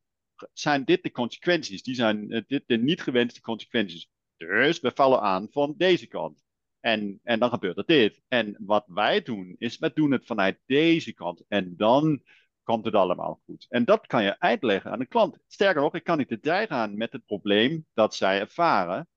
zijn 0.53 0.85
dit 0.85 1.03
de 1.03 1.11
consequenties. 1.11 1.83
Die 1.83 1.94
zijn 1.94 2.33
uh, 2.33 2.42
dit 2.46 2.62
de 2.66 2.79
niet 2.79 3.03
gewenste 3.03 3.40
consequenties. 3.40 4.09
Dus 4.37 4.81
we 4.81 4.90
vallen 4.94 5.20
aan 5.20 5.49
van 5.51 5.75
deze 5.77 6.07
kant. 6.07 6.42
En, 6.81 7.20
en 7.23 7.38
dan 7.38 7.51
gebeurt 7.51 7.77
er 7.77 7.87
dit. 7.87 8.23
En 8.29 8.57
wat 8.59 8.85
wij 8.87 9.23
doen, 9.23 9.55
is 9.59 9.79
we 9.79 9.90
doen 9.94 10.11
het 10.11 10.27
vanuit 10.27 10.59
deze 10.66 11.12
kant. 11.12 11.44
En 11.49 11.77
dan 11.77 12.23
komt 12.62 12.85
het 12.85 12.94
allemaal 12.94 13.40
goed. 13.44 13.66
En 13.68 13.85
dat 13.85 14.07
kan 14.07 14.23
je 14.23 14.40
uitleggen 14.40 14.90
aan 14.90 14.99
de 14.99 15.07
klant. 15.07 15.38
Sterker 15.46 15.83
nog, 15.83 15.94
ik 15.94 16.05
kan 16.05 16.20
in 16.20 16.27
detail 16.29 16.66
gaan 16.66 16.96
met 16.96 17.12
het 17.12 17.27
probleem 17.27 17.87
dat 17.94 18.14
zij 18.14 18.40
ervaren. 18.40 19.09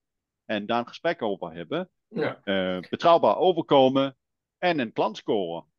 En 0.45 0.65
daar 0.65 0.79
een 0.79 0.87
gesprek 0.87 1.21
over 1.21 1.53
hebben. 1.53 1.89
Ja. 2.07 2.41
Uh, 2.43 2.79
betrouwbaar 2.89 3.37
overkomen 3.37 4.17
en 4.57 4.79
een 4.79 4.93
klant 4.93 5.17
scoren. 5.17 5.72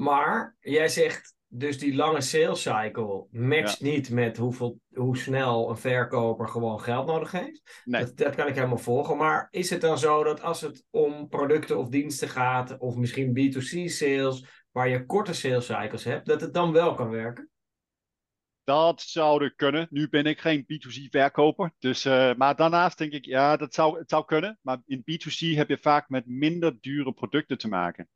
Maar 0.00 0.56
jij 0.60 0.88
zegt 0.88 1.34
dus 1.46 1.78
die 1.78 1.94
lange 1.94 2.20
sales 2.20 2.62
cycle 2.62 3.26
matcht 3.30 3.80
niet 3.80 4.10
met 4.10 4.36
hoeveel, 4.36 4.80
hoe 4.94 5.16
snel 5.16 5.70
een 5.70 5.76
verkoper 5.76 6.48
gewoon 6.48 6.80
geld 6.80 7.06
nodig 7.06 7.32
heeft. 7.32 7.82
Nee. 7.84 8.04
Dat, 8.04 8.16
dat 8.16 8.34
kan 8.34 8.46
ik 8.46 8.54
helemaal 8.54 8.78
volgen. 8.78 9.16
Maar 9.16 9.48
is 9.50 9.70
het 9.70 9.80
dan 9.80 9.98
zo 9.98 10.24
dat 10.24 10.42
als 10.42 10.60
het 10.60 10.84
om 10.90 11.28
producten 11.28 11.78
of 11.78 11.88
diensten 11.88 12.28
gaat, 12.28 12.78
of 12.78 12.96
misschien 12.96 13.38
B2C 13.38 13.84
sales, 13.84 14.64
waar 14.70 14.88
je 14.88 15.06
korte 15.06 15.34
sales 15.34 15.66
cycles 15.66 16.04
hebt, 16.04 16.26
dat 16.26 16.40
het 16.40 16.54
dan 16.54 16.72
wel 16.72 16.94
kan 16.94 17.10
werken? 17.10 17.50
Dat 18.64 19.00
zou 19.00 19.44
er 19.44 19.54
kunnen. 19.54 19.86
Nu 19.90 20.08
ben 20.08 20.24
ik 20.24 20.40
geen 20.40 20.62
B2C 20.62 21.08
verkoper. 21.10 21.72
Dus, 21.78 22.04
uh, 22.04 22.34
maar 22.34 22.56
daarnaast 22.56 22.98
denk 22.98 23.12
ik, 23.12 23.24
ja, 23.24 23.56
dat 23.56 23.74
zou, 23.74 23.98
het 23.98 24.10
zou 24.10 24.24
kunnen. 24.24 24.58
Maar 24.62 24.82
in 24.86 25.00
B2C 25.00 25.56
heb 25.56 25.68
je 25.68 25.78
vaak 25.78 26.08
met 26.08 26.26
minder 26.26 26.76
dure 26.80 27.12
producten 27.12 27.58
te 27.58 27.68
maken. 27.68 28.08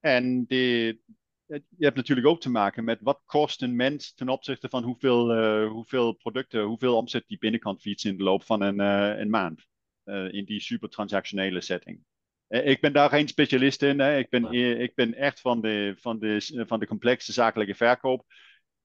En 0.00 0.46
de, 0.46 0.98
je 1.46 1.62
hebt 1.78 1.96
natuurlijk 1.96 2.26
ook 2.26 2.40
te 2.40 2.50
maken 2.50 2.84
met 2.84 3.00
wat 3.00 3.22
kost 3.26 3.62
een 3.62 3.76
mens 3.76 4.14
ten 4.14 4.28
opzichte 4.28 4.68
van 4.68 4.82
hoeveel, 4.82 5.36
uh, 5.36 5.70
hoeveel 5.70 6.12
producten, 6.12 6.62
hoeveel 6.62 6.96
omzet 6.96 7.24
die 7.26 7.38
binnenkant 7.38 7.80
fietsen 7.80 8.10
in 8.10 8.16
de 8.16 8.22
loop 8.22 8.44
van 8.44 8.60
een, 8.60 8.80
uh, 8.80 9.18
een 9.18 9.30
maand. 9.30 9.66
Uh, 10.04 10.32
in 10.32 10.44
die 10.44 10.60
super 10.60 10.88
transactionele 10.88 11.60
setting. 11.60 12.04
ik 12.48 12.80
ben 12.80 12.92
daar 12.92 13.08
geen 13.08 13.28
specialist 13.28 13.82
in. 13.82 13.98
Hè. 13.98 14.18
Ik, 14.18 14.28
ben, 14.30 14.52
ik 14.80 14.94
ben 14.94 15.14
echt 15.14 15.40
van 15.40 15.60
de, 15.60 15.94
van, 15.96 16.18
de, 16.18 16.64
van 16.66 16.80
de 16.80 16.86
complexe 16.86 17.32
zakelijke 17.32 17.74
verkoop. 17.74 18.24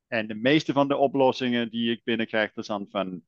En 0.08 0.28
de 0.28 0.36
meeste 0.36 0.74
van 0.74 0.88
de 0.88 0.97
oplossingen 0.97 1.69
die 1.69 1.91
ik 1.91 2.04
binnenkrijg, 2.04 2.54
dat 2.54 2.65
zijn 2.65 2.88
van 2.89 3.24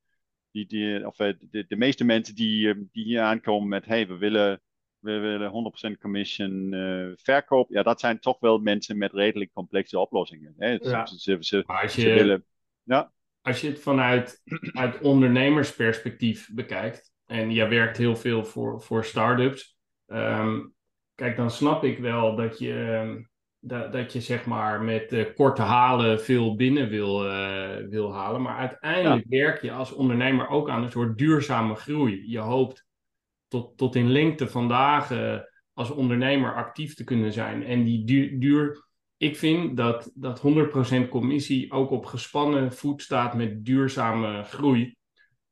die, 0.51 0.65
die, 0.65 1.07
of 1.07 1.15
de, 1.15 1.65
de 1.67 1.75
meeste 1.75 2.03
mensen 2.03 2.35
die, 2.35 2.89
die 2.91 3.03
hier 3.03 3.21
aankomen 3.21 3.67
met 3.67 3.85
hey, 3.85 4.07
we 4.07 4.17
willen 4.17 4.61
we 5.03 5.19
willen 5.19 5.73
100% 5.95 5.99
commission 5.99 6.73
uh, 6.73 7.11
verkoop. 7.15 7.69
Ja, 7.69 7.83
dat 7.83 7.99
zijn 7.99 8.19
toch 8.19 8.39
wel 8.39 8.57
mensen 8.57 8.97
met 8.97 9.13
redelijk 9.13 9.51
complexe 9.53 9.99
oplossingen. 9.99 10.53
Hè? 10.57 10.77
Ja. 10.81 11.05
Ze, 11.05 11.19
ze, 11.19 11.37
ze, 11.39 11.63
als, 11.65 11.95
je, 11.95 12.01
ze 12.01 12.13
willen, 12.13 12.45
ja. 12.83 13.11
als 13.41 13.61
je 13.61 13.67
het 13.67 13.79
vanuit 13.79 14.41
uit 14.73 15.01
ondernemersperspectief 15.01 16.49
bekijkt, 16.53 17.11
en 17.25 17.51
je 17.51 17.67
werkt 17.67 17.97
heel 17.97 18.15
veel 18.15 18.45
voor, 18.45 18.81
voor 18.81 19.05
start-ups, 19.05 19.77
um, 20.07 20.73
kijk, 21.15 21.35
dan 21.35 21.51
snap 21.51 21.83
ik 21.83 21.99
wel 21.99 22.35
dat 22.35 22.59
je, 22.59 22.73
um, 22.73 23.29
dat, 23.59 23.91
dat 23.91 24.13
je 24.13 24.21
zeg 24.21 24.45
maar 24.45 24.81
met 24.81 25.13
uh, 25.13 25.25
korte 25.35 25.61
halen 25.61 26.21
veel 26.21 26.55
binnen 26.55 26.89
wil, 26.89 27.25
uh, 27.25 27.75
wil 27.89 28.13
halen. 28.13 28.41
Maar 28.41 28.57
uiteindelijk 28.57 29.25
ja. 29.29 29.37
werk 29.37 29.61
je 29.61 29.71
als 29.71 29.91
ondernemer 29.91 30.47
ook 30.47 30.69
aan 30.69 30.83
een 30.83 30.91
soort 30.91 31.17
duurzame 31.17 31.75
groei. 31.75 32.31
Je 32.31 32.39
hoopt 32.39 32.91
tot, 33.53 33.77
tot 33.77 33.95
in 33.95 34.11
lengte 34.11 34.47
van 34.47 34.67
dagen 34.67 35.49
als 35.73 35.89
ondernemer 35.89 36.55
actief 36.55 36.95
te 36.95 37.03
kunnen 37.03 37.33
zijn. 37.33 37.63
En 37.63 37.83
die 37.83 38.05
duur, 38.05 38.39
duur 38.39 38.85
ik 39.17 39.37
vind 39.37 39.77
dat, 39.77 40.11
dat 40.15 40.41
100% 41.05 41.09
commissie 41.09 41.71
ook 41.71 41.89
op 41.89 42.05
gespannen 42.05 42.73
voet 42.73 43.01
staat 43.01 43.33
met 43.33 43.65
duurzame 43.65 44.43
groei. 44.43 44.95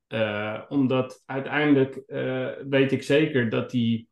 Uh, 0.08 0.62
omdat 0.70 1.24
uiteindelijk 1.26 2.04
uh, 2.08 2.50
weet 2.70 2.92
ik 2.92 3.04
zeker 3.04 3.50
dat, 3.50 3.72
die, 3.72 4.08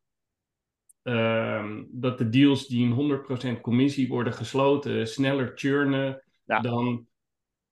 uh, 1.04 1.75
dat 1.91 2.17
de 2.17 2.30
deals 2.30 2.67
die 2.67 2.86
in 2.86 3.21
100% 3.58 3.62
commissie 3.62 4.08
worden 4.08 4.34
gesloten 4.34 5.08
sneller 5.08 5.52
churnen 5.56 6.23
ja. 6.45 6.60
dan 6.60 7.08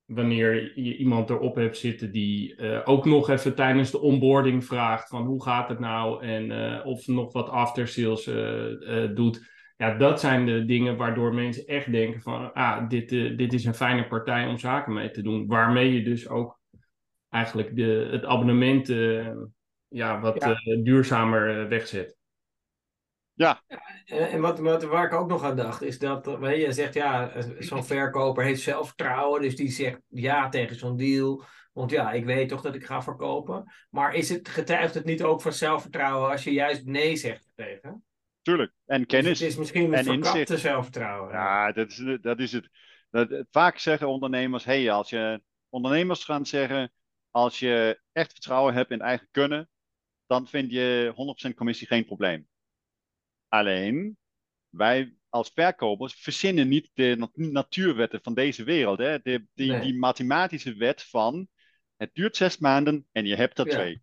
wanneer 0.07 0.71
je 0.75 0.97
iemand 0.97 1.29
erop 1.29 1.55
hebt 1.55 1.77
zitten 1.77 2.11
die 2.11 2.61
uh, 2.61 2.81
ook 2.83 3.05
nog 3.05 3.29
even 3.29 3.55
tijdens 3.55 3.91
de 3.91 3.99
onboarding 3.99 4.65
vraagt 4.65 5.09
van 5.09 5.25
hoe 5.25 5.43
gaat 5.43 5.69
het 5.69 5.79
nou 5.79 6.23
en 6.23 6.51
uh, 6.51 6.85
of 6.85 7.07
nog 7.07 7.33
wat 7.33 7.49
after 7.49 7.87
sales 7.87 8.27
uh, 8.27 9.15
doet. 9.15 9.55
Ja, 9.77 9.97
dat 9.97 10.19
zijn 10.19 10.45
de 10.45 10.65
dingen 10.65 10.97
waardoor 10.97 11.33
mensen 11.33 11.65
echt 11.65 11.91
denken 11.91 12.21
van 12.21 12.53
ah, 12.53 12.89
dit, 12.89 13.09
dit 13.09 13.53
is 13.53 13.65
een 13.65 13.73
fijne 13.73 14.07
partij 14.07 14.47
om 14.47 14.57
zaken 14.57 14.93
mee 14.93 15.11
te 15.11 15.21
doen. 15.21 15.47
Waarmee 15.47 15.93
je 15.93 16.03
dus 16.03 16.29
ook 16.29 16.59
eigenlijk 17.29 17.75
de, 17.75 18.07
het 18.11 18.25
abonnement 18.25 18.87
ja, 19.87 20.19
wat 20.19 20.43
ja. 20.43 20.81
duurzamer 20.83 21.67
wegzet. 21.67 22.16
Ja. 23.37 23.61
En 24.05 24.41
wat, 24.41 24.59
wat, 24.59 24.83
waar 24.83 25.05
ik 25.05 25.13
ook 25.13 25.29
nog 25.29 25.43
aan 25.43 25.55
dacht, 25.55 25.81
is 25.81 25.99
dat 25.99 26.25
je 26.41 26.67
zegt, 26.69 26.93
ja, 26.93 27.31
zo'n 27.59 27.85
verkoper 27.85 28.43
heeft 28.43 28.61
zelfvertrouwen, 28.61 29.41
dus 29.41 29.55
die 29.55 29.71
zegt 29.71 29.99
ja 30.07 30.49
tegen 30.49 30.75
zo'n 30.75 30.97
deal. 30.97 31.43
Want 31.73 31.91
ja, 31.91 32.11
ik 32.11 32.25
weet 32.25 32.49
toch 32.49 32.61
dat 32.61 32.75
ik 32.75 32.85
ga 32.85 33.01
verkopen. 33.01 33.71
Maar 33.89 34.13
is 34.13 34.29
het, 34.29 34.49
getuigt 34.49 34.93
het 34.93 35.05
niet 35.05 35.23
ook 35.23 35.41
van 35.41 35.53
zelfvertrouwen 35.53 36.29
als 36.29 36.43
je 36.43 36.51
juist 36.51 36.85
nee 36.85 37.15
zegt 37.15 37.49
tegen? 37.55 38.03
Tuurlijk. 38.41 38.73
En 38.85 39.05
kennis. 39.05 39.29
Dus 39.29 39.39
het 39.39 39.49
is 39.49 39.57
misschien 39.57 39.83
een 39.83 39.93
en 39.93 40.03
verkapte 40.03 40.57
zelfvertrouwen. 40.57 41.31
Ja, 41.31 41.71
dat 41.71 41.89
is, 41.89 42.17
dat 42.21 42.39
is 42.39 42.51
het. 42.51 42.69
Dat, 43.09 43.45
vaak 43.51 43.77
zeggen 43.77 44.07
ondernemers, 44.07 44.63
hey, 44.63 44.91
als 44.91 45.09
je 45.09 45.41
ondernemers 45.69 46.23
gaan 46.23 46.45
zeggen, 46.45 46.91
als 47.31 47.59
je 47.59 48.01
echt 48.11 48.31
vertrouwen 48.31 48.73
hebt 48.73 48.91
in 48.91 49.01
eigen 49.01 49.27
kunnen, 49.31 49.69
dan 50.25 50.47
vind 50.47 50.71
je 50.71 51.13
100% 51.51 51.53
commissie 51.53 51.87
geen 51.87 52.05
probleem. 52.05 52.47
Alleen, 53.47 54.17
wij 54.69 55.15
als 55.29 55.51
verkopers 55.53 56.13
verzinnen 56.13 56.67
niet 56.67 56.89
de 56.93 57.15
nat 57.17 57.35
natuurwetten 57.35 58.19
van 58.23 58.33
deze 58.33 58.63
wereld. 58.63 58.97
Hè? 58.97 59.19
De, 59.19 59.47
die, 59.53 59.71
Nee. 59.71 59.81
die 59.81 59.97
mathematische 59.97 60.73
wet 60.73 61.03
van 61.03 61.47
het 61.95 62.09
duurt 62.13 62.35
zes 62.35 62.57
maanden 62.57 63.07
en 63.11 63.25
je 63.25 63.35
hebt 63.35 63.59
er 63.59 63.67
Ja. 63.67 63.73
twee. 63.73 64.01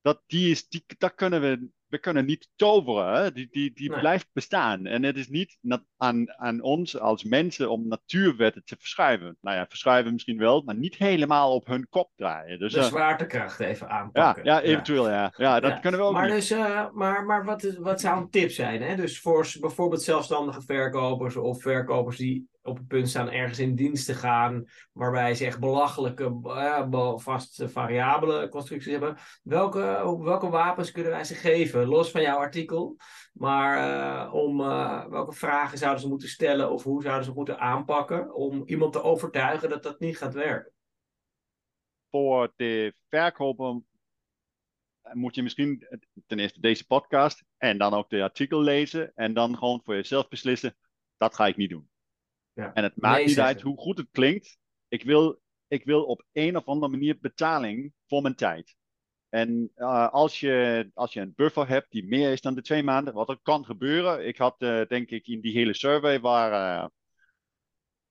Dat, 0.00 0.22
die 0.26 0.50
is, 0.50 0.68
die, 0.68 0.84
dat 0.98 1.14
kunnen 1.14 1.40
we, 1.40 1.68
we 1.88 1.98
kunnen 1.98 2.24
niet 2.24 2.48
toveren. 2.56 3.34
Die, 3.34 3.48
die, 3.50 3.72
die 3.74 3.90
Nee. 3.90 3.98
blijft 4.00 4.28
bestaan. 4.32 4.86
En 4.86 5.02
het 5.02 5.16
is 5.16 5.28
niet 5.28 5.58
aan, 5.96 6.32
aan 6.38 6.60
ons 6.62 6.98
als 6.98 7.24
mensen 7.24 7.70
om 7.70 7.88
natuurwetten 7.88 8.64
te 8.64 8.76
verschuiven. 8.78 9.36
Nou 9.40 9.56
ja, 9.56 9.66
verschuiven 9.68 10.12
misschien 10.12 10.38
wel, 10.38 10.62
maar 10.62 10.74
niet 10.76 10.96
helemaal 10.96 11.54
op 11.54 11.66
hun 11.66 11.88
kop 11.88 12.10
draaien. 12.16 12.58
Dus, 12.58 12.72
De 12.72 12.78
eh, 12.80 12.84
zwaartekracht 12.86 13.60
even 13.60 13.86
ja, 13.86 13.92
aanpakken. 13.92 14.44
ja, 14.44 14.60
eventueel 14.62 15.08
ja. 15.10 15.32
Ja, 15.36 15.60
dat 15.60 15.70
Ja, 15.70 15.78
kunnen 15.78 16.00
we 16.00 16.06
ook 16.06 16.12
maar 16.12 16.24
niet. 16.26 16.34
Dus, 16.34 16.50
eh, 16.50 16.86
maar 16.92 17.24
maar 17.24 17.44
wat, 17.44 17.64
is, 17.64 17.76
wat 17.76 18.00
zou 18.00 18.20
een 18.20 18.30
tip 18.30 18.50
zijn? 18.50 18.82
Hè? 18.82 18.96
Dus 18.96 19.20
voor 19.20 19.48
bijvoorbeeld 19.60 20.02
zelfstandige 20.02 20.60
verkopers 20.62 21.36
of 21.36 21.62
verkopers 21.62 22.16
die 22.16 22.48
op 22.66 22.76
het 22.76 22.86
punt 22.86 23.08
staan 23.08 23.30
ergens 23.30 23.58
in 23.58 23.74
dienst 23.74 24.06
te 24.06 24.14
gaan, 24.14 24.64
waarbij 24.92 25.34
ze 25.34 25.46
echt 25.46 25.60
belachelijke 25.60 26.24
eh, 26.44 26.88
be- 26.88 27.18
vast 27.18 27.62
variabele 27.66 28.48
constructies 28.48 28.92
hebben. 28.92 29.16
Welke, 29.42 30.18
welke 30.22 30.48
wapens 30.48 30.90
kunnen 30.90 31.12
wij 31.12 31.24
ze 31.24 31.34
geven? 31.34 31.86
Los 31.86 32.10
van 32.10 32.22
jouw 32.22 32.38
artikel. 32.38 32.96
Maar 33.32 33.76
eh, 33.76 34.34
om 34.34 34.60
eh, 34.60 35.06
welke 35.06 35.34
vragen 35.34 35.78
zouden 35.78 36.02
ze 36.02 36.08
moeten 36.08 36.28
stellen 36.28 36.70
of 36.70 36.82
hoe 36.82 37.02
zouden 37.02 37.24
ze 37.24 37.32
moeten 37.32 37.58
aanpakken 37.58 38.34
om 38.34 38.62
iemand 38.66 38.92
te 38.92 39.02
overtuigen 39.02 39.68
dat 39.68 39.82
dat 39.82 40.00
niet 40.00 40.18
gaat 40.18 40.34
werken? 40.34 40.74
voor 42.10 42.52
de 42.56 42.94
verkoper 43.08 43.80
moet 45.12 45.34
je 45.34 45.42
misschien 45.42 45.86
ten 46.26 46.38
eerste 46.38 46.60
deze 46.60 46.86
podcast 46.86 47.44
en 47.56 47.78
dan 47.78 47.94
ook 47.94 48.10
de 48.10 48.22
artikel 48.22 48.60
lezen 48.60 49.12
en 49.14 49.34
dan 49.34 49.58
gewoon 49.58 49.80
voor 49.84 49.94
jezelf 49.94 50.28
beslissen, 50.28 50.76
dat 51.16 51.34
ga 51.34 51.46
ik 51.46 51.56
niet 51.56 51.70
doen. 51.70 51.90
Ja. 52.56 52.72
En 52.72 52.82
het 52.82 52.96
maakt 52.96 53.16
Nee 53.16 53.26
niet 53.26 53.40
uit 53.40 53.60
hoe 53.60 53.78
goed 53.78 53.98
het 53.98 54.08
klinkt. 54.10 54.58
Ik 54.88 55.02
wil, 55.02 55.40
ik 55.68 55.84
wil 55.84 56.04
op 56.04 56.24
een 56.32 56.56
of 56.56 56.66
andere 56.66 56.92
manier 56.92 57.18
betaling 57.20 57.92
voor 58.06 58.22
mijn 58.22 58.34
tijd. 58.34 58.76
En 59.28 59.72
uh, 59.76 60.12
als, 60.12 60.40
je, 60.40 60.90
als 60.94 61.12
je 61.12 61.20
een 61.20 61.34
buffer 61.36 61.68
hebt 61.68 61.90
die 61.90 62.06
meer 62.06 62.32
is 62.32 62.40
dan 62.40 62.54
de 62.54 62.62
twee 62.62 62.82
maanden, 62.82 63.14
wat 63.14 63.28
er 63.28 63.38
kan 63.42 63.64
gebeuren. 63.64 64.26
Ik 64.26 64.36
had 64.36 64.62
uh, 64.62 64.86
denk 64.86 65.10
ik 65.10 65.26
in 65.26 65.40
die 65.40 65.52
hele 65.52 65.74
survey 65.74 66.20
waar 66.20 66.82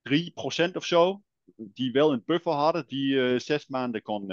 uh, 0.04 0.70
3% 0.70 0.72
of 0.74 0.86
zo 0.86 1.22
die 1.56 1.92
wel 1.92 2.14
een 2.14 2.24
buffer 2.26 2.52
hadden, 2.52 2.88
die 2.88 3.40
zes 3.40 3.68
maanden 3.68 4.02
kon, 4.02 4.28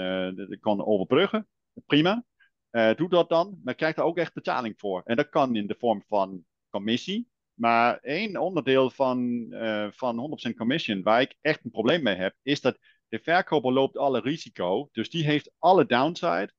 kon 0.59 0.85
overbruggen. 0.85 1.47
Prima. 1.85 2.25
Doe 2.71 3.09
dat 3.09 3.29
dan, 3.29 3.59
maar 3.63 3.75
krijg 3.75 3.95
daar 3.95 4.05
ook 4.05 4.17
echt 4.17 4.33
betaling 4.33 4.73
voor. 4.77 5.01
En 5.05 5.15
dat 5.15 5.29
kan 5.29 5.55
in 5.55 5.67
de 5.67 5.75
vorm 5.77 6.03
van 6.07 6.45
commissie. 6.69 7.32
Maar 7.53 7.97
één 7.97 8.37
onderdeel 8.37 8.89
van, 8.89 9.47
uh, 9.49 9.87
van 9.91 10.17
100% 10.17 10.55
commission, 10.55 11.03
waar 11.03 11.21
ik 11.21 11.35
echt 11.41 11.63
een 11.63 11.71
probleem 11.71 12.03
mee 12.03 12.15
heb, 12.15 12.35
is 12.41 12.61
dat 12.61 12.77
de 13.07 13.19
verkoper 13.19 13.71
loopt 13.71 13.97
alle 13.97 14.19
risico. 14.19 14.89
Dus 14.91 15.09
die 15.09 15.23
heeft 15.23 15.51
alle 15.59 15.85
downside. 15.85 16.53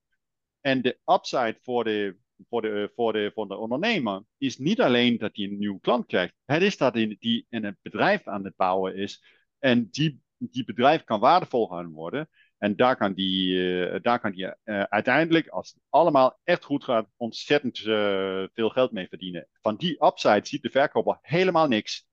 En 0.61 0.83
de 0.83 0.99
upside 1.05 1.59
voor 1.63 1.85
de, 1.85 2.17
voor 2.49 2.63
de, 2.63 2.93
voor 2.95 3.13
de, 3.13 3.31
voor 3.35 3.49
de 3.49 3.57
ondernemer 3.57 4.25
is 4.39 4.59
niet 4.59 4.81
alleen 4.81 5.19
dat 5.19 5.37
hij 5.37 5.45
een 5.45 5.59
nieuwe 5.59 5.81
klant 5.81 6.07
krijgt. 6.07 6.35
Het 6.45 6.63
is 6.63 6.77
dat 6.77 6.95
die 6.95 7.47
in 7.49 7.65
een 7.65 7.79
bedrijf 7.83 8.27
aan 8.27 8.45
het 8.45 8.57
bouwen 8.57 8.97
is. 8.97 9.25
En 9.59 9.89
die 9.91 10.23
die 10.51 10.65
bedrijf 10.65 11.05
kan 11.05 11.21
waardevol 11.21 11.69
gaan 11.69 11.93
worden. 11.93 12.29
En 12.59 12.77
daar 12.77 12.97
kan 12.97 13.13
die, 13.13 13.55
uh, 13.55 13.97
daar 14.03 14.21
kan 14.21 14.31
die 14.31 14.55
uh, 14.65 14.83
uiteindelijk, 14.83 15.49
als 15.49 15.73
het 15.73 15.83
allemaal 15.89 16.41
echt 16.45 16.65
goed 16.65 16.85
gaat, 16.85 17.07
ontzettend 17.17 17.79
uh, 17.79 18.45
veel 18.53 18.69
geld 18.69 18.93
mee 18.93 19.09
verdienen. 19.09 19.49
Van 19.63 19.77
die 19.77 20.05
upside 20.05 20.47
ziet 20.47 20.63
de 20.63 20.71
verkoper 20.71 21.19
helemaal 21.21 21.69
niks. 21.69 22.07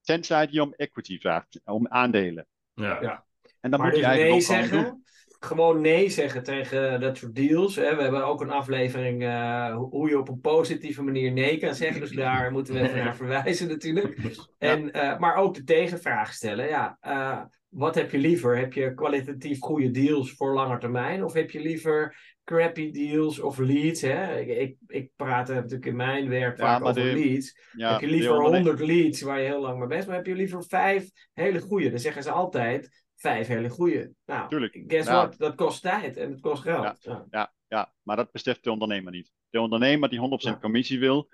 Tenzij 0.00 0.48
hij 0.50 0.60
om 0.60 0.74
equity 0.76 1.18
vraagt, 1.18 1.60
om 1.64 1.88
aandelen. 1.88 2.46
Ja. 2.74 3.02
Ja. 3.02 3.24
En 3.60 3.70
dan 3.70 3.80
maar 3.80 3.88
moet 3.88 3.98
dus 3.98 4.06
hij 4.06 4.16
nee 4.16 4.30
eigenlijk 4.30 4.50
ook 4.50 4.68
gewoon 4.68 4.68
zeggen, 4.70 4.92
doen. 4.92 5.04
gewoon 5.40 5.80
nee 5.80 6.08
zeggen 6.08 6.42
tegen 6.42 7.00
dat 7.00 7.16
soort 7.16 7.34
deals. 7.34 7.76
Hè. 7.76 7.96
We 7.96 8.02
hebben 8.02 8.26
ook 8.26 8.40
een 8.40 8.50
aflevering 8.50 9.22
eh, 9.22 9.76
hoe 9.76 10.08
je 10.08 10.18
op 10.18 10.28
een 10.28 10.40
positieve 10.40 11.02
manier 11.02 11.32
nee 11.32 11.58
kan 11.58 11.74
zeggen. 11.74 12.00
Dus 12.00 12.10
daar 12.10 12.52
moeten 12.52 12.74
we 12.74 12.80
even 12.80 12.98
naar 13.04 13.16
verwijzen 13.16 13.68
natuurlijk. 13.68 14.18
En, 14.58 14.92
eh, 14.92 15.18
maar 15.18 15.36
ook 15.36 15.54
de 15.54 15.64
tegenvraag 15.64 16.32
stellen. 16.32 16.68
Ja, 16.68 16.96
eh, 17.00 17.42
wat 17.74 17.94
heb 17.94 18.10
je 18.10 18.18
liever? 18.18 18.58
Heb 18.58 18.72
je 18.72 18.94
kwalitatief 18.94 19.58
goede 19.60 19.90
deals 19.90 20.32
voor 20.32 20.54
lange 20.54 20.78
termijn? 20.78 21.24
Of 21.24 21.32
heb 21.32 21.50
je 21.50 21.60
liever 21.60 22.16
crappy 22.44 22.90
deals 22.90 23.40
of 23.40 23.58
leads? 23.58 24.00
Hè? 24.00 24.40
Ik, 24.40 24.48
ik, 24.48 24.76
ik 24.86 25.10
praat 25.16 25.48
natuurlijk 25.48 25.86
in 25.86 25.96
mijn 25.96 26.28
werk 26.28 26.58
Ja, 26.58 26.64
vaak 26.64 26.80
over 26.84 27.02
de- 27.02 27.12
leads. 27.12 27.58
Ja, 27.76 27.90
heb 27.92 28.00
je 28.00 28.06
liever 28.06 28.36
onderne- 28.36 28.56
100 28.56 28.80
leads 28.80 29.20
waar 29.22 29.40
je 29.40 29.46
heel 29.46 29.60
lang 29.60 29.78
mee 29.78 29.88
bent, 29.88 30.06
maar 30.06 30.16
heb 30.16 30.26
je 30.26 30.34
liever 30.34 30.64
vijf 30.64 31.10
hele 31.32 31.60
goede? 31.60 31.90
Dan 31.90 31.98
zeggen 31.98 32.22
ze 32.22 32.30
altijd 32.30 33.04
vijf 33.16 33.46
hele 33.46 33.68
goede. 33.68 34.12
Nou, 34.26 34.48
Tuurlijk. 34.48 34.82
guess 34.86 35.08
Ja. 35.08 35.14
what? 35.14 35.38
Dat 35.38 35.54
kost 35.54 35.82
tijd 35.82 36.16
en 36.16 36.30
het 36.30 36.40
kost 36.40 36.62
geld. 36.62 37.08
Ja. 37.30 37.52
Ja, 37.68 37.94
maar 38.02 38.16
dat 38.16 38.32
beseft 38.32 38.64
de 38.64 38.70
ondernemer 38.70 39.12
niet. 39.12 39.32
De 39.50 39.60
ondernemer 39.60 40.08
die 40.08 40.18
100% 40.18 40.54
Ja. 40.54 40.60
commissie 40.60 40.98
wil, 40.98 41.28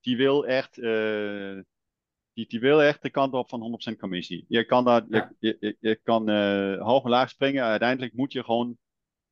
die 0.00 0.16
wil 0.16 0.46
echt, 0.46 0.78
eh, 0.78 1.58
die, 2.36 2.46
die 2.48 2.60
wil 2.60 2.82
echt 2.82 3.02
de 3.02 3.10
kant 3.10 3.32
op 3.34 3.48
van 3.48 3.78
100% 3.94 3.96
commissie. 3.98 4.44
Je 4.48 4.64
kan, 4.64 4.84
daar, 4.84 5.04
Ja. 5.08 5.32
je, 5.38 5.56
je, 5.60 5.76
je 5.80 5.94
kan 6.02 6.28
eh, 6.28 6.82
hoog 6.82 7.04
en 7.04 7.10
laag 7.10 7.28
springen. 7.30 7.64
Uiteindelijk 7.64 8.14
moet 8.14 8.32
je 8.32 8.44
gewoon 8.44 8.76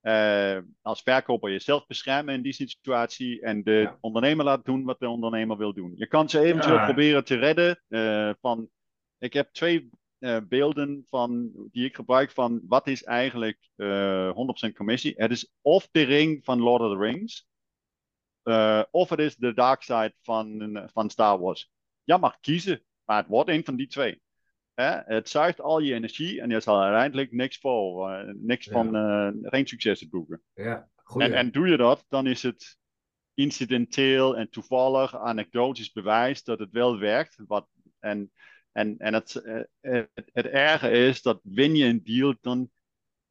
eh, 0.01 0.59
als 0.83 1.03
verkoper 1.03 1.51
jezelf 1.51 1.87
beschermen 1.87 2.35
in 2.35 2.43
die 2.43 2.53
situatie 2.53 3.41
en 3.41 3.63
de 3.63 3.71
Ja. 3.73 3.99
ondernemer 4.01 4.45
laten 4.45 4.65
doen 4.65 4.85
wat 4.85 4.99
de 4.99 5.09
ondernemer 5.09 5.57
wil 5.57 5.73
doen. 5.75 5.93
Je 5.97 6.07
kan 6.07 6.29
ze 6.29 6.41
eventueel 6.41 6.75
Ja. 6.77 6.85
proberen 6.85 7.25
te 7.25 7.35
redden 7.37 7.83
eh, 7.89 8.31
van, 8.41 8.69
ik 9.19 9.33
heb 9.33 9.53
twee 9.53 9.91
beelden 10.49 11.05
van, 11.09 11.51
die 11.71 11.85
ik 11.85 11.95
gebruik 11.95 12.31
van 12.31 12.61
wat 12.69 12.87
is 12.87 13.05
eigenlijk 13.05 13.59
eh 13.77 14.31
100% 14.35 14.73
commissie. 14.77 15.15
Het 15.17 15.31
is 15.31 15.53
of 15.61 15.89
de 15.91 16.03
ring 16.03 16.45
van 16.45 16.61
Lord 16.61 16.83
of 16.83 16.93
the 16.93 16.99
Rings, 16.99 17.47
of 18.91 19.09
het 19.09 19.19
is 19.19 19.37
de 19.37 19.55
dark 19.55 19.83
side 19.83 20.15
van, 20.23 20.89
van 20.93 21.11
Star 21.11 21.39
Wars. 21.39 21.71
Je 22.05 22.19
mag 22.19 22.41
kiezen, 22.41 22.83
maar 23.05 23.17
het 23.17 23.27
wordt 23.27 23.51
een 23.51 23.65
van 23.65 23.77
die 23.77 23.87
twee. 23.87 24.23
Hè? 24.75 25.01
Het 25.05 25.29
zuigt 25.29 25.61
al 25.61 25.79
je 25.79 25.95
energie 25.95 26.41
en 26.41 26.51
je 26.51 26.61
zal 26.61 26.83
uiteindelijk 26.83 27.33
niks 27.33 27.59
voor, 27.59 28.11
eh, 28.11 28.33
niks 28.35 28.67
Ja. 28.67 28.73
van, 28.73 28.97
eh, 28.97 29.29
geen 29.51 29.67
succes 29.67 29.99
te 29.99 30.09
boeken. 30.09 30.43
Ja. 30.55 30.89
En, 31.17 31.33
en 31.33 31.51
doe 31.51 31.69
je 31.69 31.77
dat, 31.77 32.05
dan 32.09 32.27
is 32.27 32.43
het 32.43 32.79
incidenteel 33.35 34.37
en 34.37 34.51
toevallig, 34.51 35.17
anekdotisch 35.17 35.93
bewijs 35.93 36.43
dat 36.45 36.59
het 36.59 36.71
wel 36.71 36.99
werkt. 36.99 37.37
Wat, 37.47 37.69
en 37.99 38.33
en, 38.75 38.99
en 38.99 39.15
het, 39.15 39.35
eh, 39.35 39.63
het, 39.81 40.31
het 40.33 40.47
erge 40.47 40.91
is 40.91 41.23
dat 41.23 41.41
win 41.43 41.77
je 41.77 41.85
een 41.85 42.05
deal, 42.05 42.35
dan, 42.41 42.71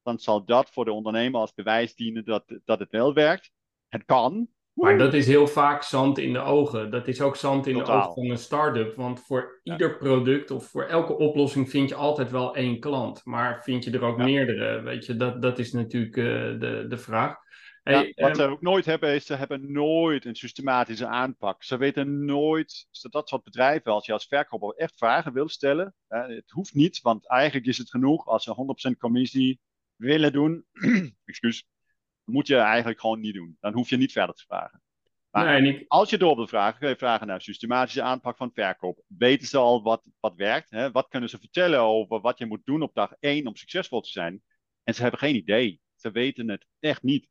dan 0.02 0.20
zal 0.20 0.46
dat 0.46 0.70
voor 0.70 0.86
de 0.86 0.92
ondernemer 0.92 1.40
als 1.40 1.54
bewijs 1.54 1.96
dienen 1.96 2.26
dat, 2.26 2.60
dat 2.66 2.80
het 2.80 2.92
wel 2.92 3.14
werkt. 3.14 3.52
Het 3.88 4.06
kan. 4.06 4.48
Maar 4.74 4.98
dat 4.98 5.14
is 5.14 5.28
heel 5.28 5.48
vaak 5.48 5.84
zand 5.84 6.18
in 6.18 6.34
de 6.34 6.40
ogen. 6.40 6.92
Dat 6.92 7.08
is 7.08 7.22
ook 7.22 7.36
zand 7.36 7.68
in 7.68 7.78
de 7.78 7.84
ogen 7.84 8.14
van 8.14 8.30
een 8.30 8.38
start-up. 8.38 8.96
Want 8.96 9.20
voor 9.20 9.60
Ja. 9.64 9.72
ieder 9.72 9.98
product 9.98 10.52
of 10.52 10.66
voor 10.66 10.84
elke 10.84 11.18
oplossing 11.18 11.70
vind 11.70 11.90
je 11.90 11.96
altijd 11.96 12.32
wel 12.32 12.56
één 12.56 12.80
klant. 12.80 13.22
Maar 13.26 13.64
vind 13.64 13.84
je 13.84 13.92
er 13.92 14.04
ook 14.04 14.18
Ja. 14.18 14.24
meerdere? 14.24 14.82
Weet 14.82 15.06
je, 15.06 15.16
dat, 15.16 15.42
dat 15.42 15.60
is 15.60 15.72
natuurlijk 15.72 16.18
eh, 16.18 16.24
de, 16.60 16.86
de 16.88 16.98
vraag. 16.98 17.36
Ja, 17.84 18.00
wat 18.00 18.14
ehm, 18.16 18.36
ze 18.36 18.44
ook 18.48 18.62
nooit 18.62 18.86
hebben, 18.86 19.14
is 19.14 19.26
ze 19.26 19.36
hebben 19.36 19.72
nooit 19.72 20.26
een 20.26 20.36
systematische 20.36 21.08
aanpak. 21.08 21.64
Ze 21.64 21.78
weten 21.78 22.26
nooit, 22.26 22.88
dat 23.10 23.30
soort 23.30 23.44
bedrijven, 23.44 23.92
als 23.92 24.06
je 24.06 24.14
als 24.14 24.28
verkoper 24.28 24.76
echt 24.76 24.98
vragen 24.98 25.34
wil 25.34 25.50
stellen, 25.50 25.96
hè, 26.08 26.20
het 26.20 26.52
hoeft 26.52 26.74
niet, 26.74 27.02
want 27.02 27.30
eigenlijk 27.30 27.66
is 27.66 27.78
het 27.78 27.90
genoeg 27.90 28.26
als 28.26 28.44
ze 28.44 28.54
100% 28.54 28.98
commissie 28.98 29.60
willen 29.96 30.32
doen. 30.32 30.66
Excuus. 31.26 31.68
Moet 32.24 32.48
je 32.48 32.56
eigenlijk 32.56 33.00
gewoon 33.00 33.20
niet 33.20 33.34
doen. 33.34 33.58
Dan 33.60 33.74
hoef 33.74 33.90
je 33.90 33.98
niet 33.98 34.12
verder 34.12 34.36
te 34.36 34.44
vragen. 34.48 34.82
Maar 35.34 35.62
nee, 35.62 35.86
als 35.88 36.10
je 36.10 36.18
door 36.18 36.36
wil 36.36 36.48
vragen, 36.48 36.80
kun 36.80 36.90
je 36.90 36.96
vragen 36.96 37.28
naar 37.28 37.42
systematische 37.42 38.02
aanpak 38.02 38.38
van 38.38 38.52
verkoop. 38.54 39.04
Weten 39.08 39.48
ze 39.48 39.58
al 39.58 39.84
wat, 39.84 40.10
wat 40.20 40.36
werkt? 40.36 40.70
Hè? 40.70 40.92
Wat 40.92 41.08
kunnen 41.08 41.30
ze 41.30 41.40
vertellen 41.40 41.80
over 41.80 42.22
wat 42.22 42.38
je 42.38 42.46
moet 42.46 42.66
doen 42.66 42.82
op 42.82 42.94
dag 42.94 43.14
1 43.20 43.48
om 43.48 43.56
succesvol 43.56 44.02
te 44.02 44.10
zijn? 44.10 44.42
En 44.84 44.94
ze 44.94 45.02
hebben 45.02 45.20
geen 45.20 45.36
idee. 45.36 45.80
Ze 45.96 46.12
weten 46.12 46.50
het 46.50 46.66
echt 46.80 47.04
niet. 47.04 47.30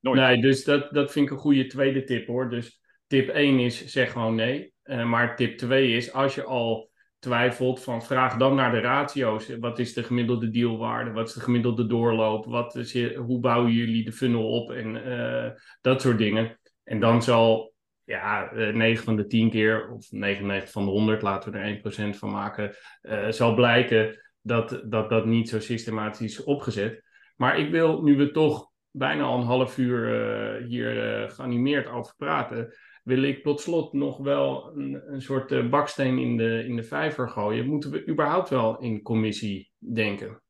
Nooit. 0.00 0.20
Nee, 0.20 0.40
dus 0.40 0.64
dat, 0.64 0.92
dat 0.92 1.12
vind 1.12 1.26
ik 1.26 1.32
een 1.32 1.38
goede 1.38 1.66
tweede 1.66 2.04
tip 2.04 2.26
hoor. 2.26 2.50
Dus 2.50 2.80
tip 3.06 3.28
1 3.28 3.58
is 3.58 3.86
zeg 3.86 4.12
gewoon 4.12 4.34
nee. 4.34 4.72
Eh, 4.82 5.04
maar 5.04 5.36
tip 5.36 5.58
2 5.58 5.96
is 5.96 6.12
als 6.12 6.34
je 6.34 6.44
al 6.44 6.90
twijfelt 7.18 7.82
van 7.82 8.02
vraag 8.02 8.36
dan 8.36 8.54
naar 8.54 8.70
de 8.70 8.80
ratio's. 8.80 9.56
Wat 9.60 9.78
is 9.78 9.92
de 9.92 10.02
gemiddelde 10.02 10.50
dealwaarde? 10.50 11.10
Wat 11.10 11.28
is 11.28 11.34
de 11.34 11.40
gemiddelde 11.40 11.86
doorloop? 11.86 12.44
Wat 12.44 12.74
is 12.74 13.14
hoe 13.14 13.40
bouwen 13.40 13.72
jullie 13.72 14.04
de 14.04 14.12
funnel 14.12 14.50
op? 14.50 14.70
En 14.70 15.04
eh, 15.04 15.50
dat 15.80 16.00
soort 16.00 16.18
dingen. 16.18 16.58
En 16.84 17.00
dan 17.00 17.22
zal 17.22 17.74
ja, 18.04 18.50
eh, 18.50 18.74
9 18.74 19.04
van 19.04 19.16
de 19.16 19.26
10 19.26 19.50
keer 19.50 19.90
of 19.90 20.10
99 20.10 20.70
van 20.70 20.84
de 20.84 20.90
100, 20.90 21.22
laten 21.22 21.52
we 21.52 21.58
er 21.58 21.66
1% 21.66 22.16
van 22.16 22.30
maken, 22.30 22.74
eh, 23.00 23.30
zal 23.30 23.54
blijken 23.54 24.20
dat, 24.40 24.82
dat 24.84 25.10
dat 25.10 25.26
niet 25.26 25.48
zo 25.48 25.60
systematisch 25.60 26.38
is 26.38 26.44
opgezet. 26.44 27.02
Maar 27.36 27.58
ik 27.58 27.70
wil, 27.70 28.02
nu 28.02 28.16
we 28.16 28.30
toch 28.30 28.70
bijna 28.90 29.22
al 29.22 29.38
een 29.38 29.46
half 29.46 29.78
uur 29.78 30.62
hier 30.62 31.30
geanimeerd 31.30 31.86
over 31.86 32.14
praten, 32.16 32.74
wil 33.06 33.22
ik 33.22 33.42
tot 33.42 33.60
slot 33.60 33.92
nog 33.92 34.18
wel 34.18 34.76
een, 34.76 35.12
een 35.12 35.22
soort 35.22 35.52
eh, 35.52 35.68
baksteen 35.68 36.18
in 36.18 36.36
de, 36.36 36.64
in 36.64 36.76
de 36.76 36.82
vijver 36.82 37.28
gooien. 37.28 37.66
Moeten 37.66 37.90
we 37.90 38.08
überhaupt 38.08 38.48
wel 38.48 38.78
in 38.80 39.02
commissie 39.02 39.70
denken? 39.78 40.42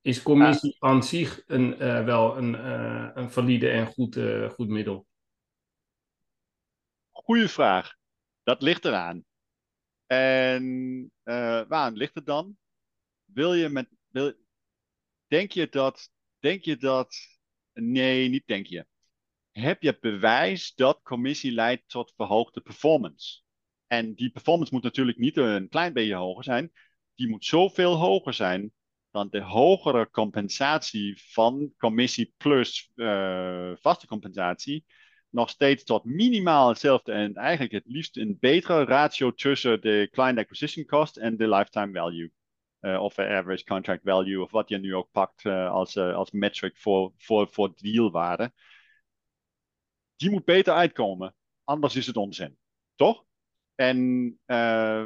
Is 0.00 0.22
commissie 0.22 0.76
aan 0.78 1.02
zich 1.02 1.42
een, 1.46 1.78
eh, 1.78 2.04
wel 2.04 2.36
een, 2.36 2.54
eh, 2.54 3.10
een 3.14 3.30
valide 3.30 3.68
en 3.68 3.86
goed, 3.86 4.18
goed 4.52 4.68
middel? 4.68 5.06
Goeie 7.10 7.48
vraag. 7.48 7.94
Dat 8.42 8.62
ligt 8.62 8.84
eraan. 8.84 9.24
En 10.06 11.12
waaraan 11.22 11.96
ligt 11.96 12.14
het 12.14 12.26
dan? 12.26 12.56
Wil 13.24 13.54
je 13.54 13.68
met. 13.68 13.88
Wil, 14.08 14.32
denk 15.26 15.50
je 15.50 15.68
dat. 15.68 16.10
Denk 16.38 16.64
je 16.64 16.76
dat. 16.76 17.14
Nee, 17.72 18.28
niet 18.28 18.46
denk 18.46 18.66
je. 18.66 18.86
Heb 19.52 19.82
je 19.82 19.98
bewijs 20.00 20.74
dat 20.74 21.00
commissie 21.02 21.52
leidt 21.52 21.88
tot 21.88 22.12
verhoogde 22.16 22.60
performance? 22.60 23.40
En 23.86 24.14
die 24.14 24.30
performance 24.30 24.74
moet 24.74 24.82
natuurlijk 24.82 25.18
niet 25.18 25.36
een 25.36 25.68
klein 25.68 25.92
beetje 25.92 26.14
hoger 26.14 26.44
zijn. 26.44 26.72
Die 27.14 27.28
moet 27.28 27.44
zoveel 27.44 27.94
hoger 27.94 28.34
zijn 28.34 28.72
dan 29.10 29.28
de 29.30 29.40
hogere 29.40 30.10
compensatie 30.10 31.22
van 31.26 31.72
commissie 31.78 32.34
plus 32.36 32.90
uh, 32.94 33.72
vaste 33.74 34.06
compensatie 34.06 34.84
nog 35.32 35.50
steeds 35.50 35.84
tot 35.84 36.04
minimaal 36.04 36.68
hetzelfde 36.68 37.12
en 37.12 37.34
eigenlijk 37.34 37.72
het 37.72 37.86
liefst 37.86 38.16
een 38.16 38.36
betere 38.40 38.84
ratio 38.84 39.32
tussen 39.32 39.80
de 39.80 40.08
client 40.10 40.38
acquisition 40.38 40.84
cost 40.84 41.16
en 41.16 41.36
de 41.36 41.48
lifetime 41.48 41.92
value. 41.92 42.32
Uh, 42.80 43.02
of 43.02 43.18
average 43.18 43.64
contract 43.64 44.02
value, 44.04 44.42
of 44.42 44.50
wat 44.50 44.68
je 44.68 44.78
nu 44.78 44.94
ook 44.94 45.08
pakt 45.10 45.44
uh, 45.44 45.70
als, 45.70 45.96
als 45.96 46.30
metric 46.30 46.76
voor, 46.76 47.12
voor, 47.16 47.48
voor 47.50 47.72
dealwaarde. 47.76 48.52
Die 50.16 50.30
moet 50.30 50.44
beter 50.44 50.74
uitkomen, 50.74 51.34
anders 51.64 51.96
is 51.96 52.06
het 52.06 52.16
onzin. 52.16 52.58
Toch? 52.94 53.24
En 53.74 54.40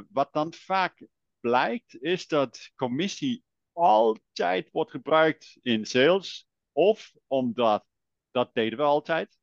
wat 0.09 0.33
dan 0.33 0.53
vaak 0.53 1.07
blijkt, 1.41 2.03
is 2.03 2.27
dat 2.27 2.71
commissie 2.77 3.45
altijd 3.73 4.71
wordt 4.71 4.91
gebruikt 4.91 5.59
in 5.63 5.85
sales, 5.85 6.49
of 6.73 7.15
omdat 7.27 7.87
dat 8.31 8.55
deden 8.55 8.79
we 8.79 8.85
altijd, 8.85 9.39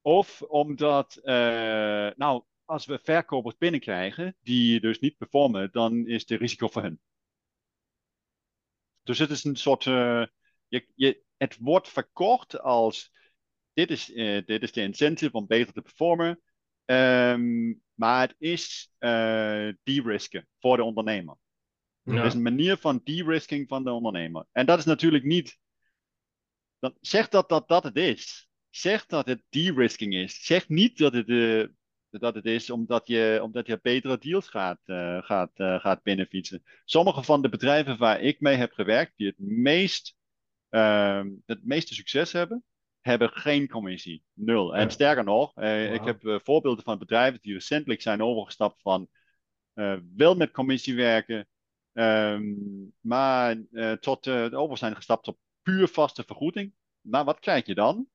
of 0.00 0.42
omdat, 0.42 1.18
uh, 1.22 2.10
nou, 2.16 2.44
als 2.64 2.86
we 2.86 2.98
verkopers 2.98 3.56
binnenkrijgen 3.56 4.36
die 4.40 4.80
dus 4.80 4.98
niet 4.98 5.16
performen, 5.16 5.72
dan 5.72 6.06
is 6.06 6.28
het 6.28 6.40
risico 6.40 6.68
voor 6.68 6.82
hen. 6.82 7.00
Dus 9.02 9.18
het 9.18 9.30
is 9.30 9.44
een 9.44 9.56
soort, 9.56 9.84
uh, 9.84 10.26
je, 10.68 10.86
je, 10.94 11.22
het 11.36 11.56
wordt 11.58 11.88
verkocht 11.88 12.60
als, 12.60 13.12
dit 13.72 13.90
is, 13.90 14.10
uh, 14.10 14.42
dit 14.46 14.62
is 14.62 14.72
de 14.72 14.82
incentive 14.82 15.32
om 15.32 15.46
beter 15.46 15.72
te 15.72 15.82
performen, 15.82 16.40
um, 16.84 17.82
maar 17.94 18.20
het 18.28 18.34
is 18.38 18.92
de-risken 19.82 20.48
voor 20.58 20.76
de 20.76 20.84
ondernemer. 20.84 21.36
Ja. 22.02 22.14
Het 22.14 22.26
is 22.26 22.34
een 22.34 22.42
manier 22.42 22.76
van 22.76 23.00
de-risking 23.04 23.68
van 23.68 23.84
de 23.84 23.90
ondernemer. 23.90 24.46
En 24.52 24.66
dat 24.66 24.78
is 24.78 24.84
natuurlijk 24.84 25.24
niet, 25.24 25.58
dan, 26.78 26.96
zeg 27.00 27.28
dat, 27.28 27.48
dat 27.48 27.68
dat 27.68 27.82
het 27.82 27.96
is 27.96 28.50
zeg 28.70 29.06
dat 29.06 29.26
het 29.26 29.42
de-risking 29.48 30.14
is. 30.14 30.44
Zeg 30.44 30.68
niet 30.68 30.98
dat 30.98 31.12
het 31.12 31.28
uh, 31.28 31.66
dat 32.10 32.34
het 32.34 32.44
is 32.44 32.70
omdat 32.70 33.06
je, 33.06 33.40
omdat 33.42 33.66
je 33.66 33.78
betere 33.82 34.18
deals 34.18 34.48
gaat, 34.48 34.80
uh, 34.86 35.22
gaat, 35.22 35.50
gaat 35.54 36.02
binnenfietsen. 36.02 36.62
Sommige 36.84 37.22
van 37.22 37.42
de 37.42 37.48
bedrijven 37.48 37.98
waar 37.98 38.20
ik 38.20 38.40
mee 38.40 38.56
heb 38.56 38.72
gewerkt, 38.72 39.12
die 39.16 39.26
het, 39.26 39.38
meest, 39.38 40.16
uh, 40.70 41.24
het 41.46 41.64
meeste 41.64 41.94
succes 41.94 42.32
hebben, 42.32 42.64
hebben 43.00 43.30
geen 43.30 43.68
commissie. 43.68 44.24
Nul. 44.32 44.76
En 44.76 44.90
sterker 44.90 45.24
nog, 45.24 45.54
wow. 45.54 45.94
ik 45.94 46.04
heb 46.04 46.40
voorbeelden 46.44 46.84
van 46.84 46.98
bedrijven 46.98 47.40
die 47.42 47.52
recentelijk 47.52 48.02
zijn 48.02 48.22
overgestapt 48.22 48.82
van 48.82 49.08
wel 50.16 50.34
met 50.36 50.50
commissie 50.50 50.94
werken, 50.94 51.48
um, 51.92 52.92
maar 53.00 53.56
tot 54.00 54.28
over 54.52 54.78
zijn 54.78 54.96
gestapt 54.96 55.28
op 55.28 55.38
puur 55.62 55.88
vaste 55.88 56.24
vergoeding. 56.26 56.72
Maar 57.00 57.24
wat 57.24 57.40
krijg 57.40 57.66
je 57.66 57.74
dan? 57.74 58.08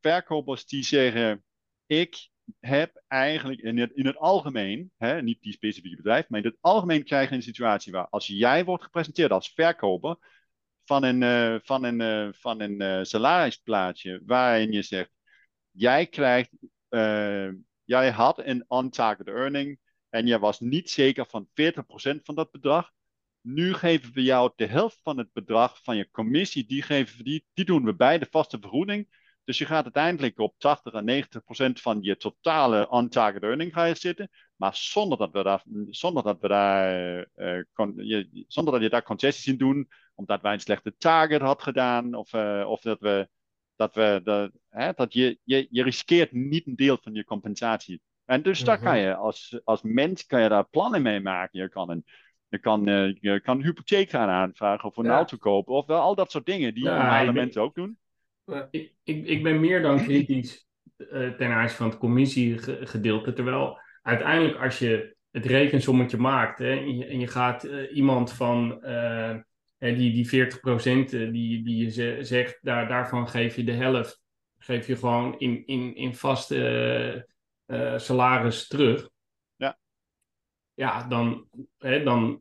Verkopers 0.00 0.66
die 0.66 0.82
zeggen, 0.82 1.44
ik 1.86 2.28
heb 2.60 3.02
eigenlijk 3.08 3.60
in 3.60 3.78
het, 3.78 3.92
in 3.92 4.06
het 4.06 4.16
algemeen, 4.16 4.92
hè, 4.96 5.22
niet 5.22 5.42
die 5.42 5.52
specifieke 5.52 5.96
bedrijf, 5.96 6.28
maar 6.28 6.40
in 6.40 6.46
het 6.46 6.58
algemeen 6.60 7.04
krijg 7.04 7.28
je 7.28 7.34
een 7.34 7.42
situatie 7.42 7.92
waar 7.92 8.08
als 8.08 8.26
jij 8.26 8.64
wordt 8.64 8.84
gepresenteerd 8.84 9.30
als 9.30 9.52
verkoper 9.52 10.16
van 10.88 11.02
een, 11.02 11.22
uh, 11.22 11.60
van 11.62 11.84
een, 11.84 12.00
uh, 12.00 12.32
van 12.32 12.60
een 12.60 12.82
uh, 12.82 13.04
salarisplaatje 13.04 14.22
waarin 14.26 14.72
je 14.72 14.82
zegt, 14.82 15.10
jij 15.70 16.06
krijgt, 16.06 16.50
jij 17.84 18.10
had 18.10 18.38
een 18.38 18.64
on-target 18.68 19.26
earning 19.26 19.78
en 20.08 20.26
je 20.26 20.38
was 20.38 20.60
niet 20.60 20.90
zeker 20.90 21.26
van 21.26 21.48
40% 21.48 22.22
van 22.22 22.34
dat 22.34 22.50
bedrag. 22.50 22.90
Nu 23.40 23.74
geven 23.74 24.12
we 24.12 24.22
jou 24.22 24.52
de 24.56 24.66
helft 24.66 25.00
van 25.02 25.18
het 25.18 25.32
bedrag 25.32 25.82
van 25.82 25.96
je 25.96 26.10
commissie, 26.10 26.66
die, 26.66 26.82
geven, 26.82 27.24
die, 27.24 27.44
die 27.54 27.64
doen 27.64 27.84
we 27.84 27.94
bij 27.94 28.18
de 28.18 28.26
vaste 28.30 28.58
vergoeding. 28.60 29.08
Dus 29.44 29.58
je 29.58 29.66
gaat 29.66 29.84
uiteindelijk 29.84 30.38
op 30.38 30.54
80 30.58 30.94
à 30.94 31.00
90 31.00 31.44
procent 31.44 31.80
van 31.80 31.98
je 32.02 32.16
totale 32.16 32.88
on-target 32.88 33.42
earning 33.42 33.72
gaan 33.72 33.96
zitten. 33.96 34.30
Maar 34.58 34.76
zonder 34.76 35.18
dat 35.18 35.32
we 35.32 35.42
daar, 35.42 35.62
zonder 35.90 36.22
dat 36.22 36.40
we 36.40 36.48
daar, 36.48 37.26
uh, 37.36 37.62
con, 37.72 37.92
je, 37.96 38.44
zonder 38.46 38.72
dat 38.72 38.82
je 38.82 38.88
daar 38.88 39.02
concessies 39.02 39.46
in 39.46 39.56
doen. 39.56 39.88
Omdat 40.14 40.42
wij 40.42 40.52
een 40.52 40.60
slechte 40.60 40.94
target 40.96 41.40
had 41.40 41.62
gedaan. 41.62 42.14
Of, 42.14 42.32
uh, 42.32 42.64
of 42.68 42.80
dat 42.80 43.00
we, 43.00 43.28
dat 43.76 43.94
we, 43.94 44.20
dat, 44.24 44.50
hè, 44.68 44.92
dat 44.94 45.12
je, 45.12 45.38
je, 45.44 45.66
je 45.70 45.82
riskeert 45.82 46.32
niet 46.32 46.66
een 46.66 46.76
deel 46.76 46.98
van 47.02 47.14
je 47.14 47.24
compensatie. 47.24 48.00
En 48.24 48.42
dus 48.42 48.64
daar 48.64 48.80
kan 48.80 48.98
je 48.98 49.14
als, 49.14 49.60
als 49.64 49.82
mens 49.82 50.26
kan 50.26 50.42
je 50.42 50.48
daar 50.48 50.68
plannen 50.68 51.02
mee 51.02 51.20
maken. 51.20 51.60
Je 51.60 51.68
kan 51.68 51.90
een, 51.90 52.04
je 52.48 52.58
kan, 52.58 52.88
uh, 52.88 53.14
je 53.20 53.40
kan 53.40 53.58
een 53.58 53.64
hypotheek 53.64 54.10
gaan 54.10 54.28
aanvragen 54.28 54.88
of 54.88 54.96
een 54.96 55.04
ja. 55.04 55.14
auto 55.14 55.36
kopen. 55.36 55.74
Of 55.74 55.86
wel 55.86 56.00
al 56.00 56.14
dat 56.14 56.30
soort 56.30 56.46
dingen 56.46 56.74
die 56.74 56.84
ja, 56.84 56.96
normale 56.96 57.32
mensen 57.32 57.62
ook 57.62 57.74
doen. 57.74 57.98
Ik, 58.70 58.92
ik, 59.04 59.26
ik 59.26 59.42
ben 59.42 59.60
meer 59.60 59.82
dan 59.82 60.02
kritisch 60.02 60.66
ten 61.36 61.50
aanzien 61.50 61.76
van 61.76 61.88
het 61.88 61.98
commissiegedeelte. 61.98 63.32
Terwijl 63.32 63.78
uiteindelijk 64.08 64.58
als 64.58 64.78
je 64.78 65.16
het 65.30 65.46
rekensommetje 65.46 66.16
maakt 66.16 66.58
hè, 66.58 66.70
en, 66.70 66.96
je, 66.96 67.04
en 67.04 67.20
je 67.20 67.26
gaat 67.26 67.64
uh, 67.64 67.96
iemand 67.96 68.32
van 68.32 68.80
uh, 68.82 69.36
die, 69.78 70.28
die 70.30 70.48
40% 70.56 71.08
die, 71.10 71.64
die 71.64 71.94
je 71.94 72.24
zegt, 72.24 72.58
daar, 72.62 72.88
daarvan 72.88 73.28
geef 73.28 73.56
je 73.56 73.64
de 73.64 73.72
helft, 73.72 74.22
geef 74.58 74.86
je 74.86 74.96
gewoon 74.96 75.38
in, 75.38 75.66
in, 75.66 75.94
in 75.94 76.14
vaste 76.14 77.26
salaris 77.96 78.66
terug. 78.66 79.08
Ja. 79.56 79.78
Ja, 80.74 81.08
dan, 81.08 81.48
hè, 81.78 82.02
dan 82.02 82.40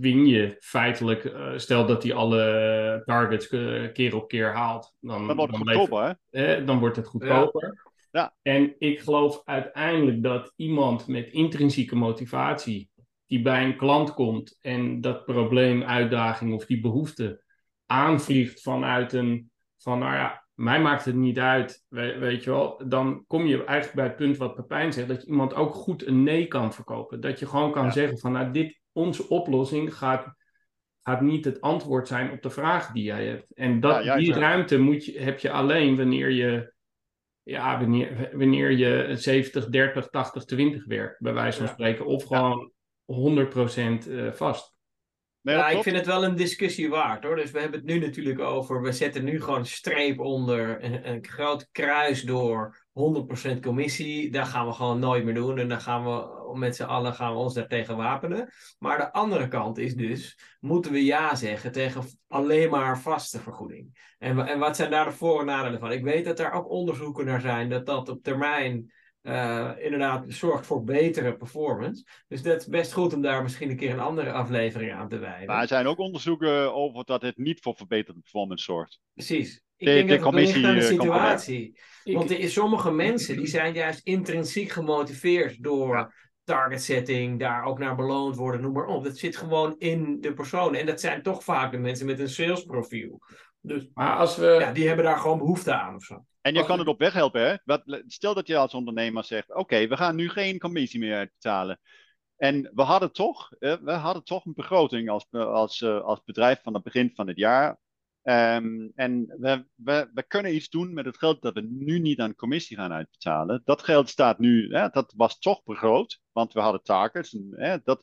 win 0.00 0.26
je 0.26 0.56
feitelijk, 0.60 1.24
uh, 1.24 1.52
stel 1.56 1.86
dat 1.86 2.02
hij 2.02 2.14
alle 2.14 3.02
targets 3.04 3.48
keer 3.92 4.16
op 4.16 4.28
keer 4.28 4.54
haalt. 4.54 4.94
Dan, 5.00 5.26
dan 5.26 5.36
wordt 5.36 5.56
het 5.56 5.64
dan 5.64 5.74
goedkoper, 5.74 6.18
hè? 6.30 6.64
Dan 6.64 6.78
wordt 6.78 6.96
het 6.96 7.06
goedkoper. 7.06 7.74
Ja. 7.74 7.87
Ja. 8.10 8.34
En 8.42 8.74
ik 8.78 9.00
geloof 9.00 9.42
uiteindelijk 9.44 10.22
dat 10.22 10.52
iemand 10.56 11.06
met 11.06 11.30
intrinsieke 11.30 11.96
motivatie, 11.96 12.90
die 13.26 13.42
bij 13.42 13.64
een 13.64 13.76
klant 13.76 14.14
komt 14.14 14.58
en 14.60 15.00
dat 15.00 15.24
probleem, 15.24 15.82
uitdaging 15.82 16.54
of 16.54 16.66
die 16.66 16.80
behoefte 16.80 17.42
aanvliegt 17.86 18.62
vanuit 18.62 19.12
een, 19.12 19.50
van 19.76 19.98
nou 19.98 20.14
ja, 20.14 20.48
mij 20.54 20.80
maakt 20.80 21.04
het 21.04 21.14
niet 21.14 21.38
uit, 21.38 21.84
weet, 21.88 22.44
je 22.44 22.50
wel, 22.50 22.82
dan 22.88 23.24
kom 23.26 23.46
je 23.46 23.64
eigenlijk 23.64 23.96
bij 23.96 24.04
het 24.04 24.16
punt 24.16 24.36
wat 24.36 24.54
Pepijn 24.54 24.92
zegt, 24.92 25.08
dat 25.08 25.22
je 25.22 25.28
iemand 25.28 25.54
ook 25.54 25.74
goed 25.74 26.06
een 26.06 26.22
nee 26.22 26.46
kan 26.46 26.72
verkopen. 26.72 27.20
Dat 27.20 27.38
je 27.38 27.46
gewoon 27.46 27.72
kan 27.72 27.84
ja. 27.84 27.90
zeggen 27.90 28.18
van, 28.18 28.32
nou, 28.32 28.52
dit, 28.52 28.80
onze 28.92 29.28
oplossing 29.28 29.94
gaat, 29.94 30.34
gaat 31.02 31.20
niet 31.20 31.44
het 31.44 31.60
antwoord 31.60 32.08
zijn 32.08 32.30
op 32.30 32.42
de 32.42 32.50
vraag 32.50 32.92
die 32.92 33.02
jij 33.02 33.26
hebt. 33.26 33.52
En 33.54 33.80
dat, 33.80 34.04
ja, 34.04 34.16
die 34.16 34.32
ruimte 34.32 34.78
moet 34.78 35.04
je, 35.04 35.20
heb 35.20 35.38
je 35.38 35.50
alleen 35.50 35.96
wanneer 35.96 36.30
je, 36.30 36.72
ja, 37.48 37.78
wanneer, 37.78 38.30
wanneer 38.32 38.70
je 38.70 39.16
70, 39.16 39.68
30, 39.68 40.08
80, 40.08 40.44
20 40.44 40.84
werkt, 40.84 41.20
bij 41.20 41.32
wijze 41.32 41.58
van 41.58 41.66
ja. 41.66 41.72
spreken. 41.72 42.06
Of 42.06 42.24
gewoon 42.24 42.72
100% 43.12 44.08
uh, 44.08 44.32
vast. 44.32 44.76
Nee, 45.40 45.56
ja, 45.56 45.68
ik 45.68 45.82
vind 45.82 45.96
het 45.96 46.06
wel 46.06 46.24
een 46.24 46.36
discussie 46.36 46.88
waard 46.88 47.24
hoor. 47.24 47.36
Dus 47.36 47.50
we 47.50 47.60
hebben 47.60 47.78
het 47.78 47.88
nu 47.88 47.98
natuurlijk 47.98 48.40
over. 48.40 48.82
We 48.82 48.92
zetten 48.92 49.24
nu 49.24 49.40
gewoon 49.40 49.58
een 49.58 49.66
streep 49.66 50.20
onder. 50.20 50.84
Een, 50.84 51.08
een 51.08 51.24
groot 51.24 51.68
kruis 51.72 52.22
door 52.22 52.86
100% 52.98 53.60
commissie. 53.60 54.30
Dat 54.30 54.48
gaan 54.48 54.66
we 54.66 54.72
gewoon 54.72 54.98
nooit 54.98 55.24
meer 55.24 55.34
doen. 55.34 55.58
En 55.58 55.68
dan 55.68 55.80
gaan 55.80 56.04
we 56.04 56.36
met 56.58 56.76
z'n 56.76 56.82
allen 56.82 57.14
gaan 57.14 57.32
we 57.32 57.38
ons 57.38 57.54
daartegen 57.54 57.96
wapenen. 57.96 58.52
Maar 58.78 58.98
de 58.98 59.12
andere 59.12 59.48
kant 59.48 59.78
is 59.78 59.94
dus. 59.94 60.38
Moeten 60.60 60.92
we 60.92 61.04
ja 61.04 61.34
zeggen 61.34 61.72
tegen 61.72 62.02
alleen 62.28 62.70
maar 62.70 63.00
vaste 63.00 63.38
vergoeding? 63.40 64.14
En, 64.18 64.46
en 64.46 64.58
wat 64.58 64.76
zijn 64.76 64.90
daar 64.90 65.04
de 65.04 65.12
voor- 65.12 65.40
en 65.40 65.46
nadelen 65.46 65.80
van? 65.80 65.92
Ik 65.92 66.04
weet 66.04 66.24
dat 66.24 66.38
er 66.38 66.52
ook 66.52 66.70
onderzoeken 66.70 67.24
naar 67.24 67.40
zijn. 67.40 67.68
Dat 67.68 67.86
dat 67.86 68.08
op 68.08 68.22
termijn 68.22 68.92
uh, 69.28 69.70
inderdaad 69.78 70.24
zorgt 70.28 70.66
voor 70.66 70.84
betere 70.84 71.36
performance. 71.36 72.04
Dus 72.28 72.42
dat 72.42 72.60
is 72.60 72.66
best 72.66 72.92
goed 72.92 73.14
om 73.14 73.22
daar 73.22 73.42
misschien 73.42 73.70
een 73.70 73.76
keer 73.76 73.92
een 73.92 74.00
andere 74.00 74.32
aflevering 74.32 74.92
aan 74.92 75.08
te 75.08 75.18
wijden. 75.18 75.46
Maar 75.46 75.60
er 75.60 75.68
zijn 75.68 75.86
ook 75.86 75.98
onderzoeken 75.98 76.74
over 76.74 77.04
dat 77.04 77.22
het 77.22 77.36
niet 77.36 77.60
voor 77.60 77.76
verbeterde 77.76 78.20
performance 78.20 78.64
zorgt. 78.64 79.00
Precies. 79.14 79.62
Ik 79.76 79.86
de, 79.86 79.92
denk 79.92 80.08
de 80.08 80.16
dat 80.16 80.24
het 80.24 80.34
ligt 80.34 80.64
aan 80.64 80.74
de 80.74 80.82
situatie. 80.82 81.78
Want 82.04 82.30
er, 82.30 82.48
sommige 82.48 82.90
mensen 82.90 83.36
die 83.36 83.46
zijn 83.46 83.74
juist 83.74 84.00
intrinsiek 84.06 84.70
gemotiveerd 84.70 85.62
door 85.62 85.96
ja. 85.96 86.12
target 86.44 86.82
setting, 86.82 87.38
daar 87.38 87.64
ook 87.64 87.78
naar 87.78 87.96
beloond 87.96 88.36
worden, 88.36 88.60
noem 88.60 88.72
maar 88.72 88.86
op. 88.86 89.04
Dat 89.04 89.18
zit 89.18 89.36
gewoon 89.36 89.74
in 89.78 90.20
de 90.20 90.32
persoon. 90.32 90.74
En 90.74 90.86
dat 90.86 91.00
zijn 91.00 91.22
toch 91.22 91.44
vaak 91.44 91.70
de 91.70 91.78
mensen 91.78 92.06
met 92.06 92.18
een 92.18 92.28
salesprofiel. 92.28 93.20
Dus 93.60 93.88
maar 93.94 94.16
als 94.16 94.36
we... 94.36 94.56
ja, 94.60 94.72
die 94.72 94.86
hebben 94.86 95.04
daar 95.04 95.18
gewoon 95.18 95.38
behoefte 95.38 95.72
aan 95.72 95.94
of 95.94 96.04
zo. 96.04 96.24
En 96.48 96.54
je 96.54 96.64
kan 96.64 96.78
het 96.78 96.88
op 96.88 96.98
weg 96.98 97.12
helpen. 97.12 97.40
Hè? 97.40 97.56
Wat, 97.64 97.82
stel 98.06 98.34
dat 98.34 98.46
je 98.46 98.56
als 98.56 98.74
ondernemer 98.74 99.24
zegt: 99.24 99.54
Oké, 99.54 99.86
we 99.86 99.96
gaan 99.96 100.16
nu 100.16 100.28
geen 100.28 100.58
commissie 100.58 101.00
meer 101.00 101.16
uitbetalen. 101.16 101.80
En 102.36 102.70
we 102.74 102.82
hadden 102.82 103.12
toch, 103.12 103.50
we 103.58 103.92
hadden 103.92 104.24
toch 104.24 104.44
een 104.44 104.54
begroting 104.54 105.10
als, 105.10 105.26
als, 105.30 105.84
als 105.84 106.22
bedrijf 106.24 106.62
van 106.62 106.74
het 106.74 106.82
begin 106.82 107.12
van 107.14 107.26
het 107.26 107.36
jaar. 107.36 107.78
Um, 108.22 108.92
en 108.94 109.34
we, 109.38 109.66
we, 109.74 110.10
we 110.14 110.22
kunnen 110.22 110.54
iets 110.54 110.68
doen 110.68 110.94
met 110.94 111.04
het 111.04 111.18
geld 111.18 111.42
dat 111.42 111.54
we 111.54 111.60
nu 111.60 111.98
niet 111.98 112.20
aan 112.20 112.34
commissie 112.34 112.76
gaan 112.76 112.92
uitbetalen. 112.92 113.62
Dat 113.64 113.82
geld 113.82 114.08
staat 114.08 114.38
nu, 114.38 114.74
hè, 114.74 114.88
dat 114.88 115.12
was 115.16 115.38
toch 115.38 115.62
begroot, 115.62 116.20
want 116.32 116.52
we 116.52 116.60
hadden 116.60 116.82
targets. 116.82 117.34
En, 117.34 117.48
hè, 117.56 117.76
dat, 117.84 118.02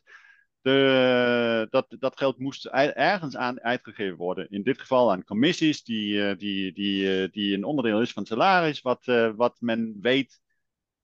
dat, 1.70 1.86
dat 1.98 2.18
geld 2.18 2.38
moest 2.38 2.66
ergens 2.66 3.36
aan 3.36 3.60
uitgegeven 3.60 4.16
worden. 4.16 4.50
In 4.50 4.62
dit 4.62 4.80
geval 4.80 5.12
aan 5.12 5.24
commissies, 5.24 5.84
die, 5.84 6.36
die, 6.36 6.72
die, 6.72 7.30
die 7.30 7.54
een 7.54 7.64
onderdeel 7.64 8.00
is 8.00 8.12
van 8.12 8.26
salaris, 8.26 8.82
wat, 8.82 9.04
wat 9.36 9.56
men 9.60 9.96
weet 10.00 10.40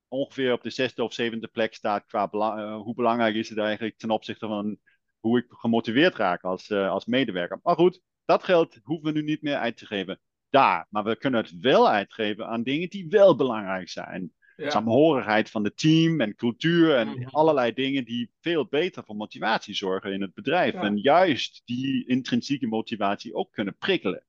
ongeveer 0.09 0.53
op 0.53 0.63
de 0.63 0.71
zesde 0.71 1.03
of 1.05 1.13
zevende 1.13 1.49
plek 1.49 1.75
staat 1.75 2.07
qua 2.07 2.29
hoe 2.77 2.95
belangrijk 2.95 3.35
is 3.35 3.49
het 3.49 3.59
eigenlijk 3.59 3.99
ten 3.99 4.11
opzichte 4.11 4.47
van 4.47 4.79
hoe 5.19 5.39
ik 5.39 5.47
gemotiveerd 5.49 6.15
raak 6.15 6.43
als, 6.43 6.71
als 6.71 7.05
medewerker. 7.05 7.61
Maar 7.63 7.77
goed, 7.77 8.01
dat 8.25 8.45
geld 8.45 8.79
hoeven 8.83 9.13
we 9.13 9.21
nu 9.21 9.23
niet 9.23 9.43
meer 9.43 9.57
uit 9.57 9.77
te 9.77 9.87
geven 9.87 10.21
daar. 10.51 10.87
Maar 10.91 11.05
we 11.05 11.17
kunnen 11.17 11.41
het 11.41 11.61
wel 11.61 11.89
uitgeven 11.89 12.47
aan 12.47 12.63
dingen 12.63 12.89
die 12.89 13.09
wel 13.09 13.37
belangrijk 13.37 13.89
zijn. 13.89 14.33
Ja. 14.63 14.71
Samenhorigheid 14.71 15.51
van 15.51 15.65
het 15.65 15.79
team 15.79 16.21
en 16.21 16.35
cultuur 16.35 16.97
en 16.97 17.09
mm-hmm. 17.09 17.27
allerlei 17.31 17.73
dingen 17.73 18.05
die 18.05 18.31
veel 18.41 18.67
beter 18.67 19.05
voor 19.05 19.17
motivatie 19.17 19.75
zorgen 19.75 20.13
in 20.13 20.21
het 20.21 20.35
bedrijf. 20.35 20.75
En 20.75 20.97
juist 20.97 21.63
die 21.65 22.09
intrinsieke 22.09 22.67
motivatie 22.67 23.35
ook 23.35 23.53
kunnen 23.53 23.77
prikkelen. 23.79 24.25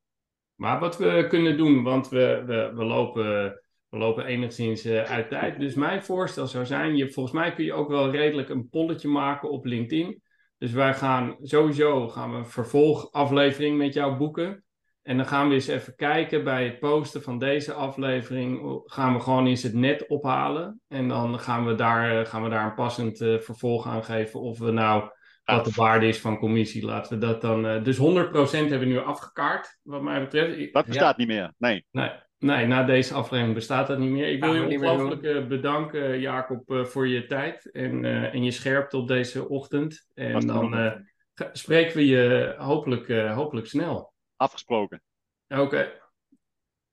Maar 0.56 0.80
wat 0.80 0.98
we 0.98 1.26
kunnen 1.30 1.58
doen, 1.58 1.84
want 1.84 2.10
we, 2.10 2.44
we, 2.46 2.72
we 2.76 2.84
lopen, 2.84 3.62
we 3.90 3.98
lopen 3.98 4.26
enigszins 4.26 4.86
uh, 4.86 5.04
uit 5.04 5.30
tijd. 5.30 5.60
Dus 5.60 5.74
mijn 5.74 6.04
voorstel 6.04 6.48
zou 6.48 6.66
zijn, 6.66 6.96
je, 6.96 7.12
volgens 7.12 7.36
mij 7.36 7.54
kun 7.54 7.66
je 7.66 7.74
ook 7.74 7.90
wel 7.90 8.12
redelijk 8.12 8.50
een 8.50 8.70
polletje 8.70 9.08
maken 9.08 9.50
op 9.50 9.66
LinkedIn. 9.66 10.22
Dus 10.58 10.72
wij 10.72 10.94
gaan 10.94 11.38
sowieso 11.42 12.08
gaan 12.08 12.32
we 12.32 12.38
een 12.38 12.46
vervolgaflevering 12.46 13.78
met 13.78 13.94
jou 13.94 14.18
boeken. 14.18 14.63
En 15.04 15.18
dan 15.18 15.26
gaan 15.26 15.48
we 15.48 15.54
eens 15.54 15.68
even 15.68 15.96
kijken 15.96 16.44
bij 16.44 16.64
het 16.64 16.80
posten 16.80 17.22
van 17.22 17.40
deze 17.40 17.74
aflevering. 17.74 18.82
Gaan 18.86 19.14
we 19.14 19.20
gewoon 19.20 19.48
eens 19.48 19.64
het 19.64 19.74
net 19.74 20.08
ophalen. 20.08 20.82
En 20.88 21.08
dan 21.08 21.40
gaan 21.40 21.66
we 21.66 21.76
daar, 21.76 22.26
gaan 22.26 22.44
we 22.44 22.50
daar 22.50 22.66
een 22.66 22.74
passend 22.74 23.22
uh, 23.22 23.40
vervolg 23.40 23.88
aan 23.88 24.04
geven. 24.04 24.40
Of 24.40 24.60
we 24.60 24.72
nou 24.72 25.10
wat 25.44 25.66
de 25.66 25.72
waarde 25.76 26.08
is 26.08 26.20
van 26.20 26.38
commissie. 26.38 26.86
Laten 26.86 27.20
we 27.20 27.26
dat 27.26 27.42
dan. 27.42 27.66
Uh, 27.66 27.84
dus 27.84 27.98
100% 27.98 28.02
hebben 28.02 28.80
we 28.80 28.86
nu 28.86 29.00
afgekaart, 29.00 29.80
wat 29.82 30.02
mij 30.02 30.20
betreft. 30.20 30.74
Dat 30.74 30.86
bestaat 30.86 31.18
ja. 31.18 31.26
niet 31.26 31.28
meer. 31.28 31.54
Nee. 31.58 31.86
Nee. 31.92 32.12
Nee, 32.44 32.66
na 32.68 32.84
deze 32.84 33.14
aflevering 33.14 33.56
bestaat 33.56 33.88
dat 33.88 33.98
niet 33.98 34.10
meer. 34.10 34.32
Ik 34.32 34.44
wil 34.44 34.54
je 34.54 34.66
ongelooflijk 34.66 35.24
eh, 35.24 35.48
bedanken, 35.48 36.20
Jacob, 36.20 36.72
eh, 36.72 36.84
voor 36.84 37.08
je 37.08 37.26
tijd 37.26 37.72
en, 37.72 38.06
eh, 38.06 38.34
en 38.34 38.44
je 38.44 38.52
scherpte 38.52 38.98
op 38.98 39.08
deze 39.08 39.50
ochtend. 39.50 40.08
En 40.14 40.48
dan 40.48 40.76
eh, 40.76 41.48
spreken 41.52 41.96
we 41.96 42.06
je 42.06 42.56
hopelijk, 42.58 43.10
eh, 43.10 43.36
hopelijk 43.36 43.68
snel. 43.68 44.13
Afgesproken. 44.36 45.02
Oké. 45.48 46.02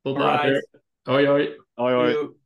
Tot 0.02 0.18
later. 0.18 0.66
Hoi 1.02 1.26
hoi. 1.26 1.56
Hoi 1.74 1.92
hoi. 1.94 2.39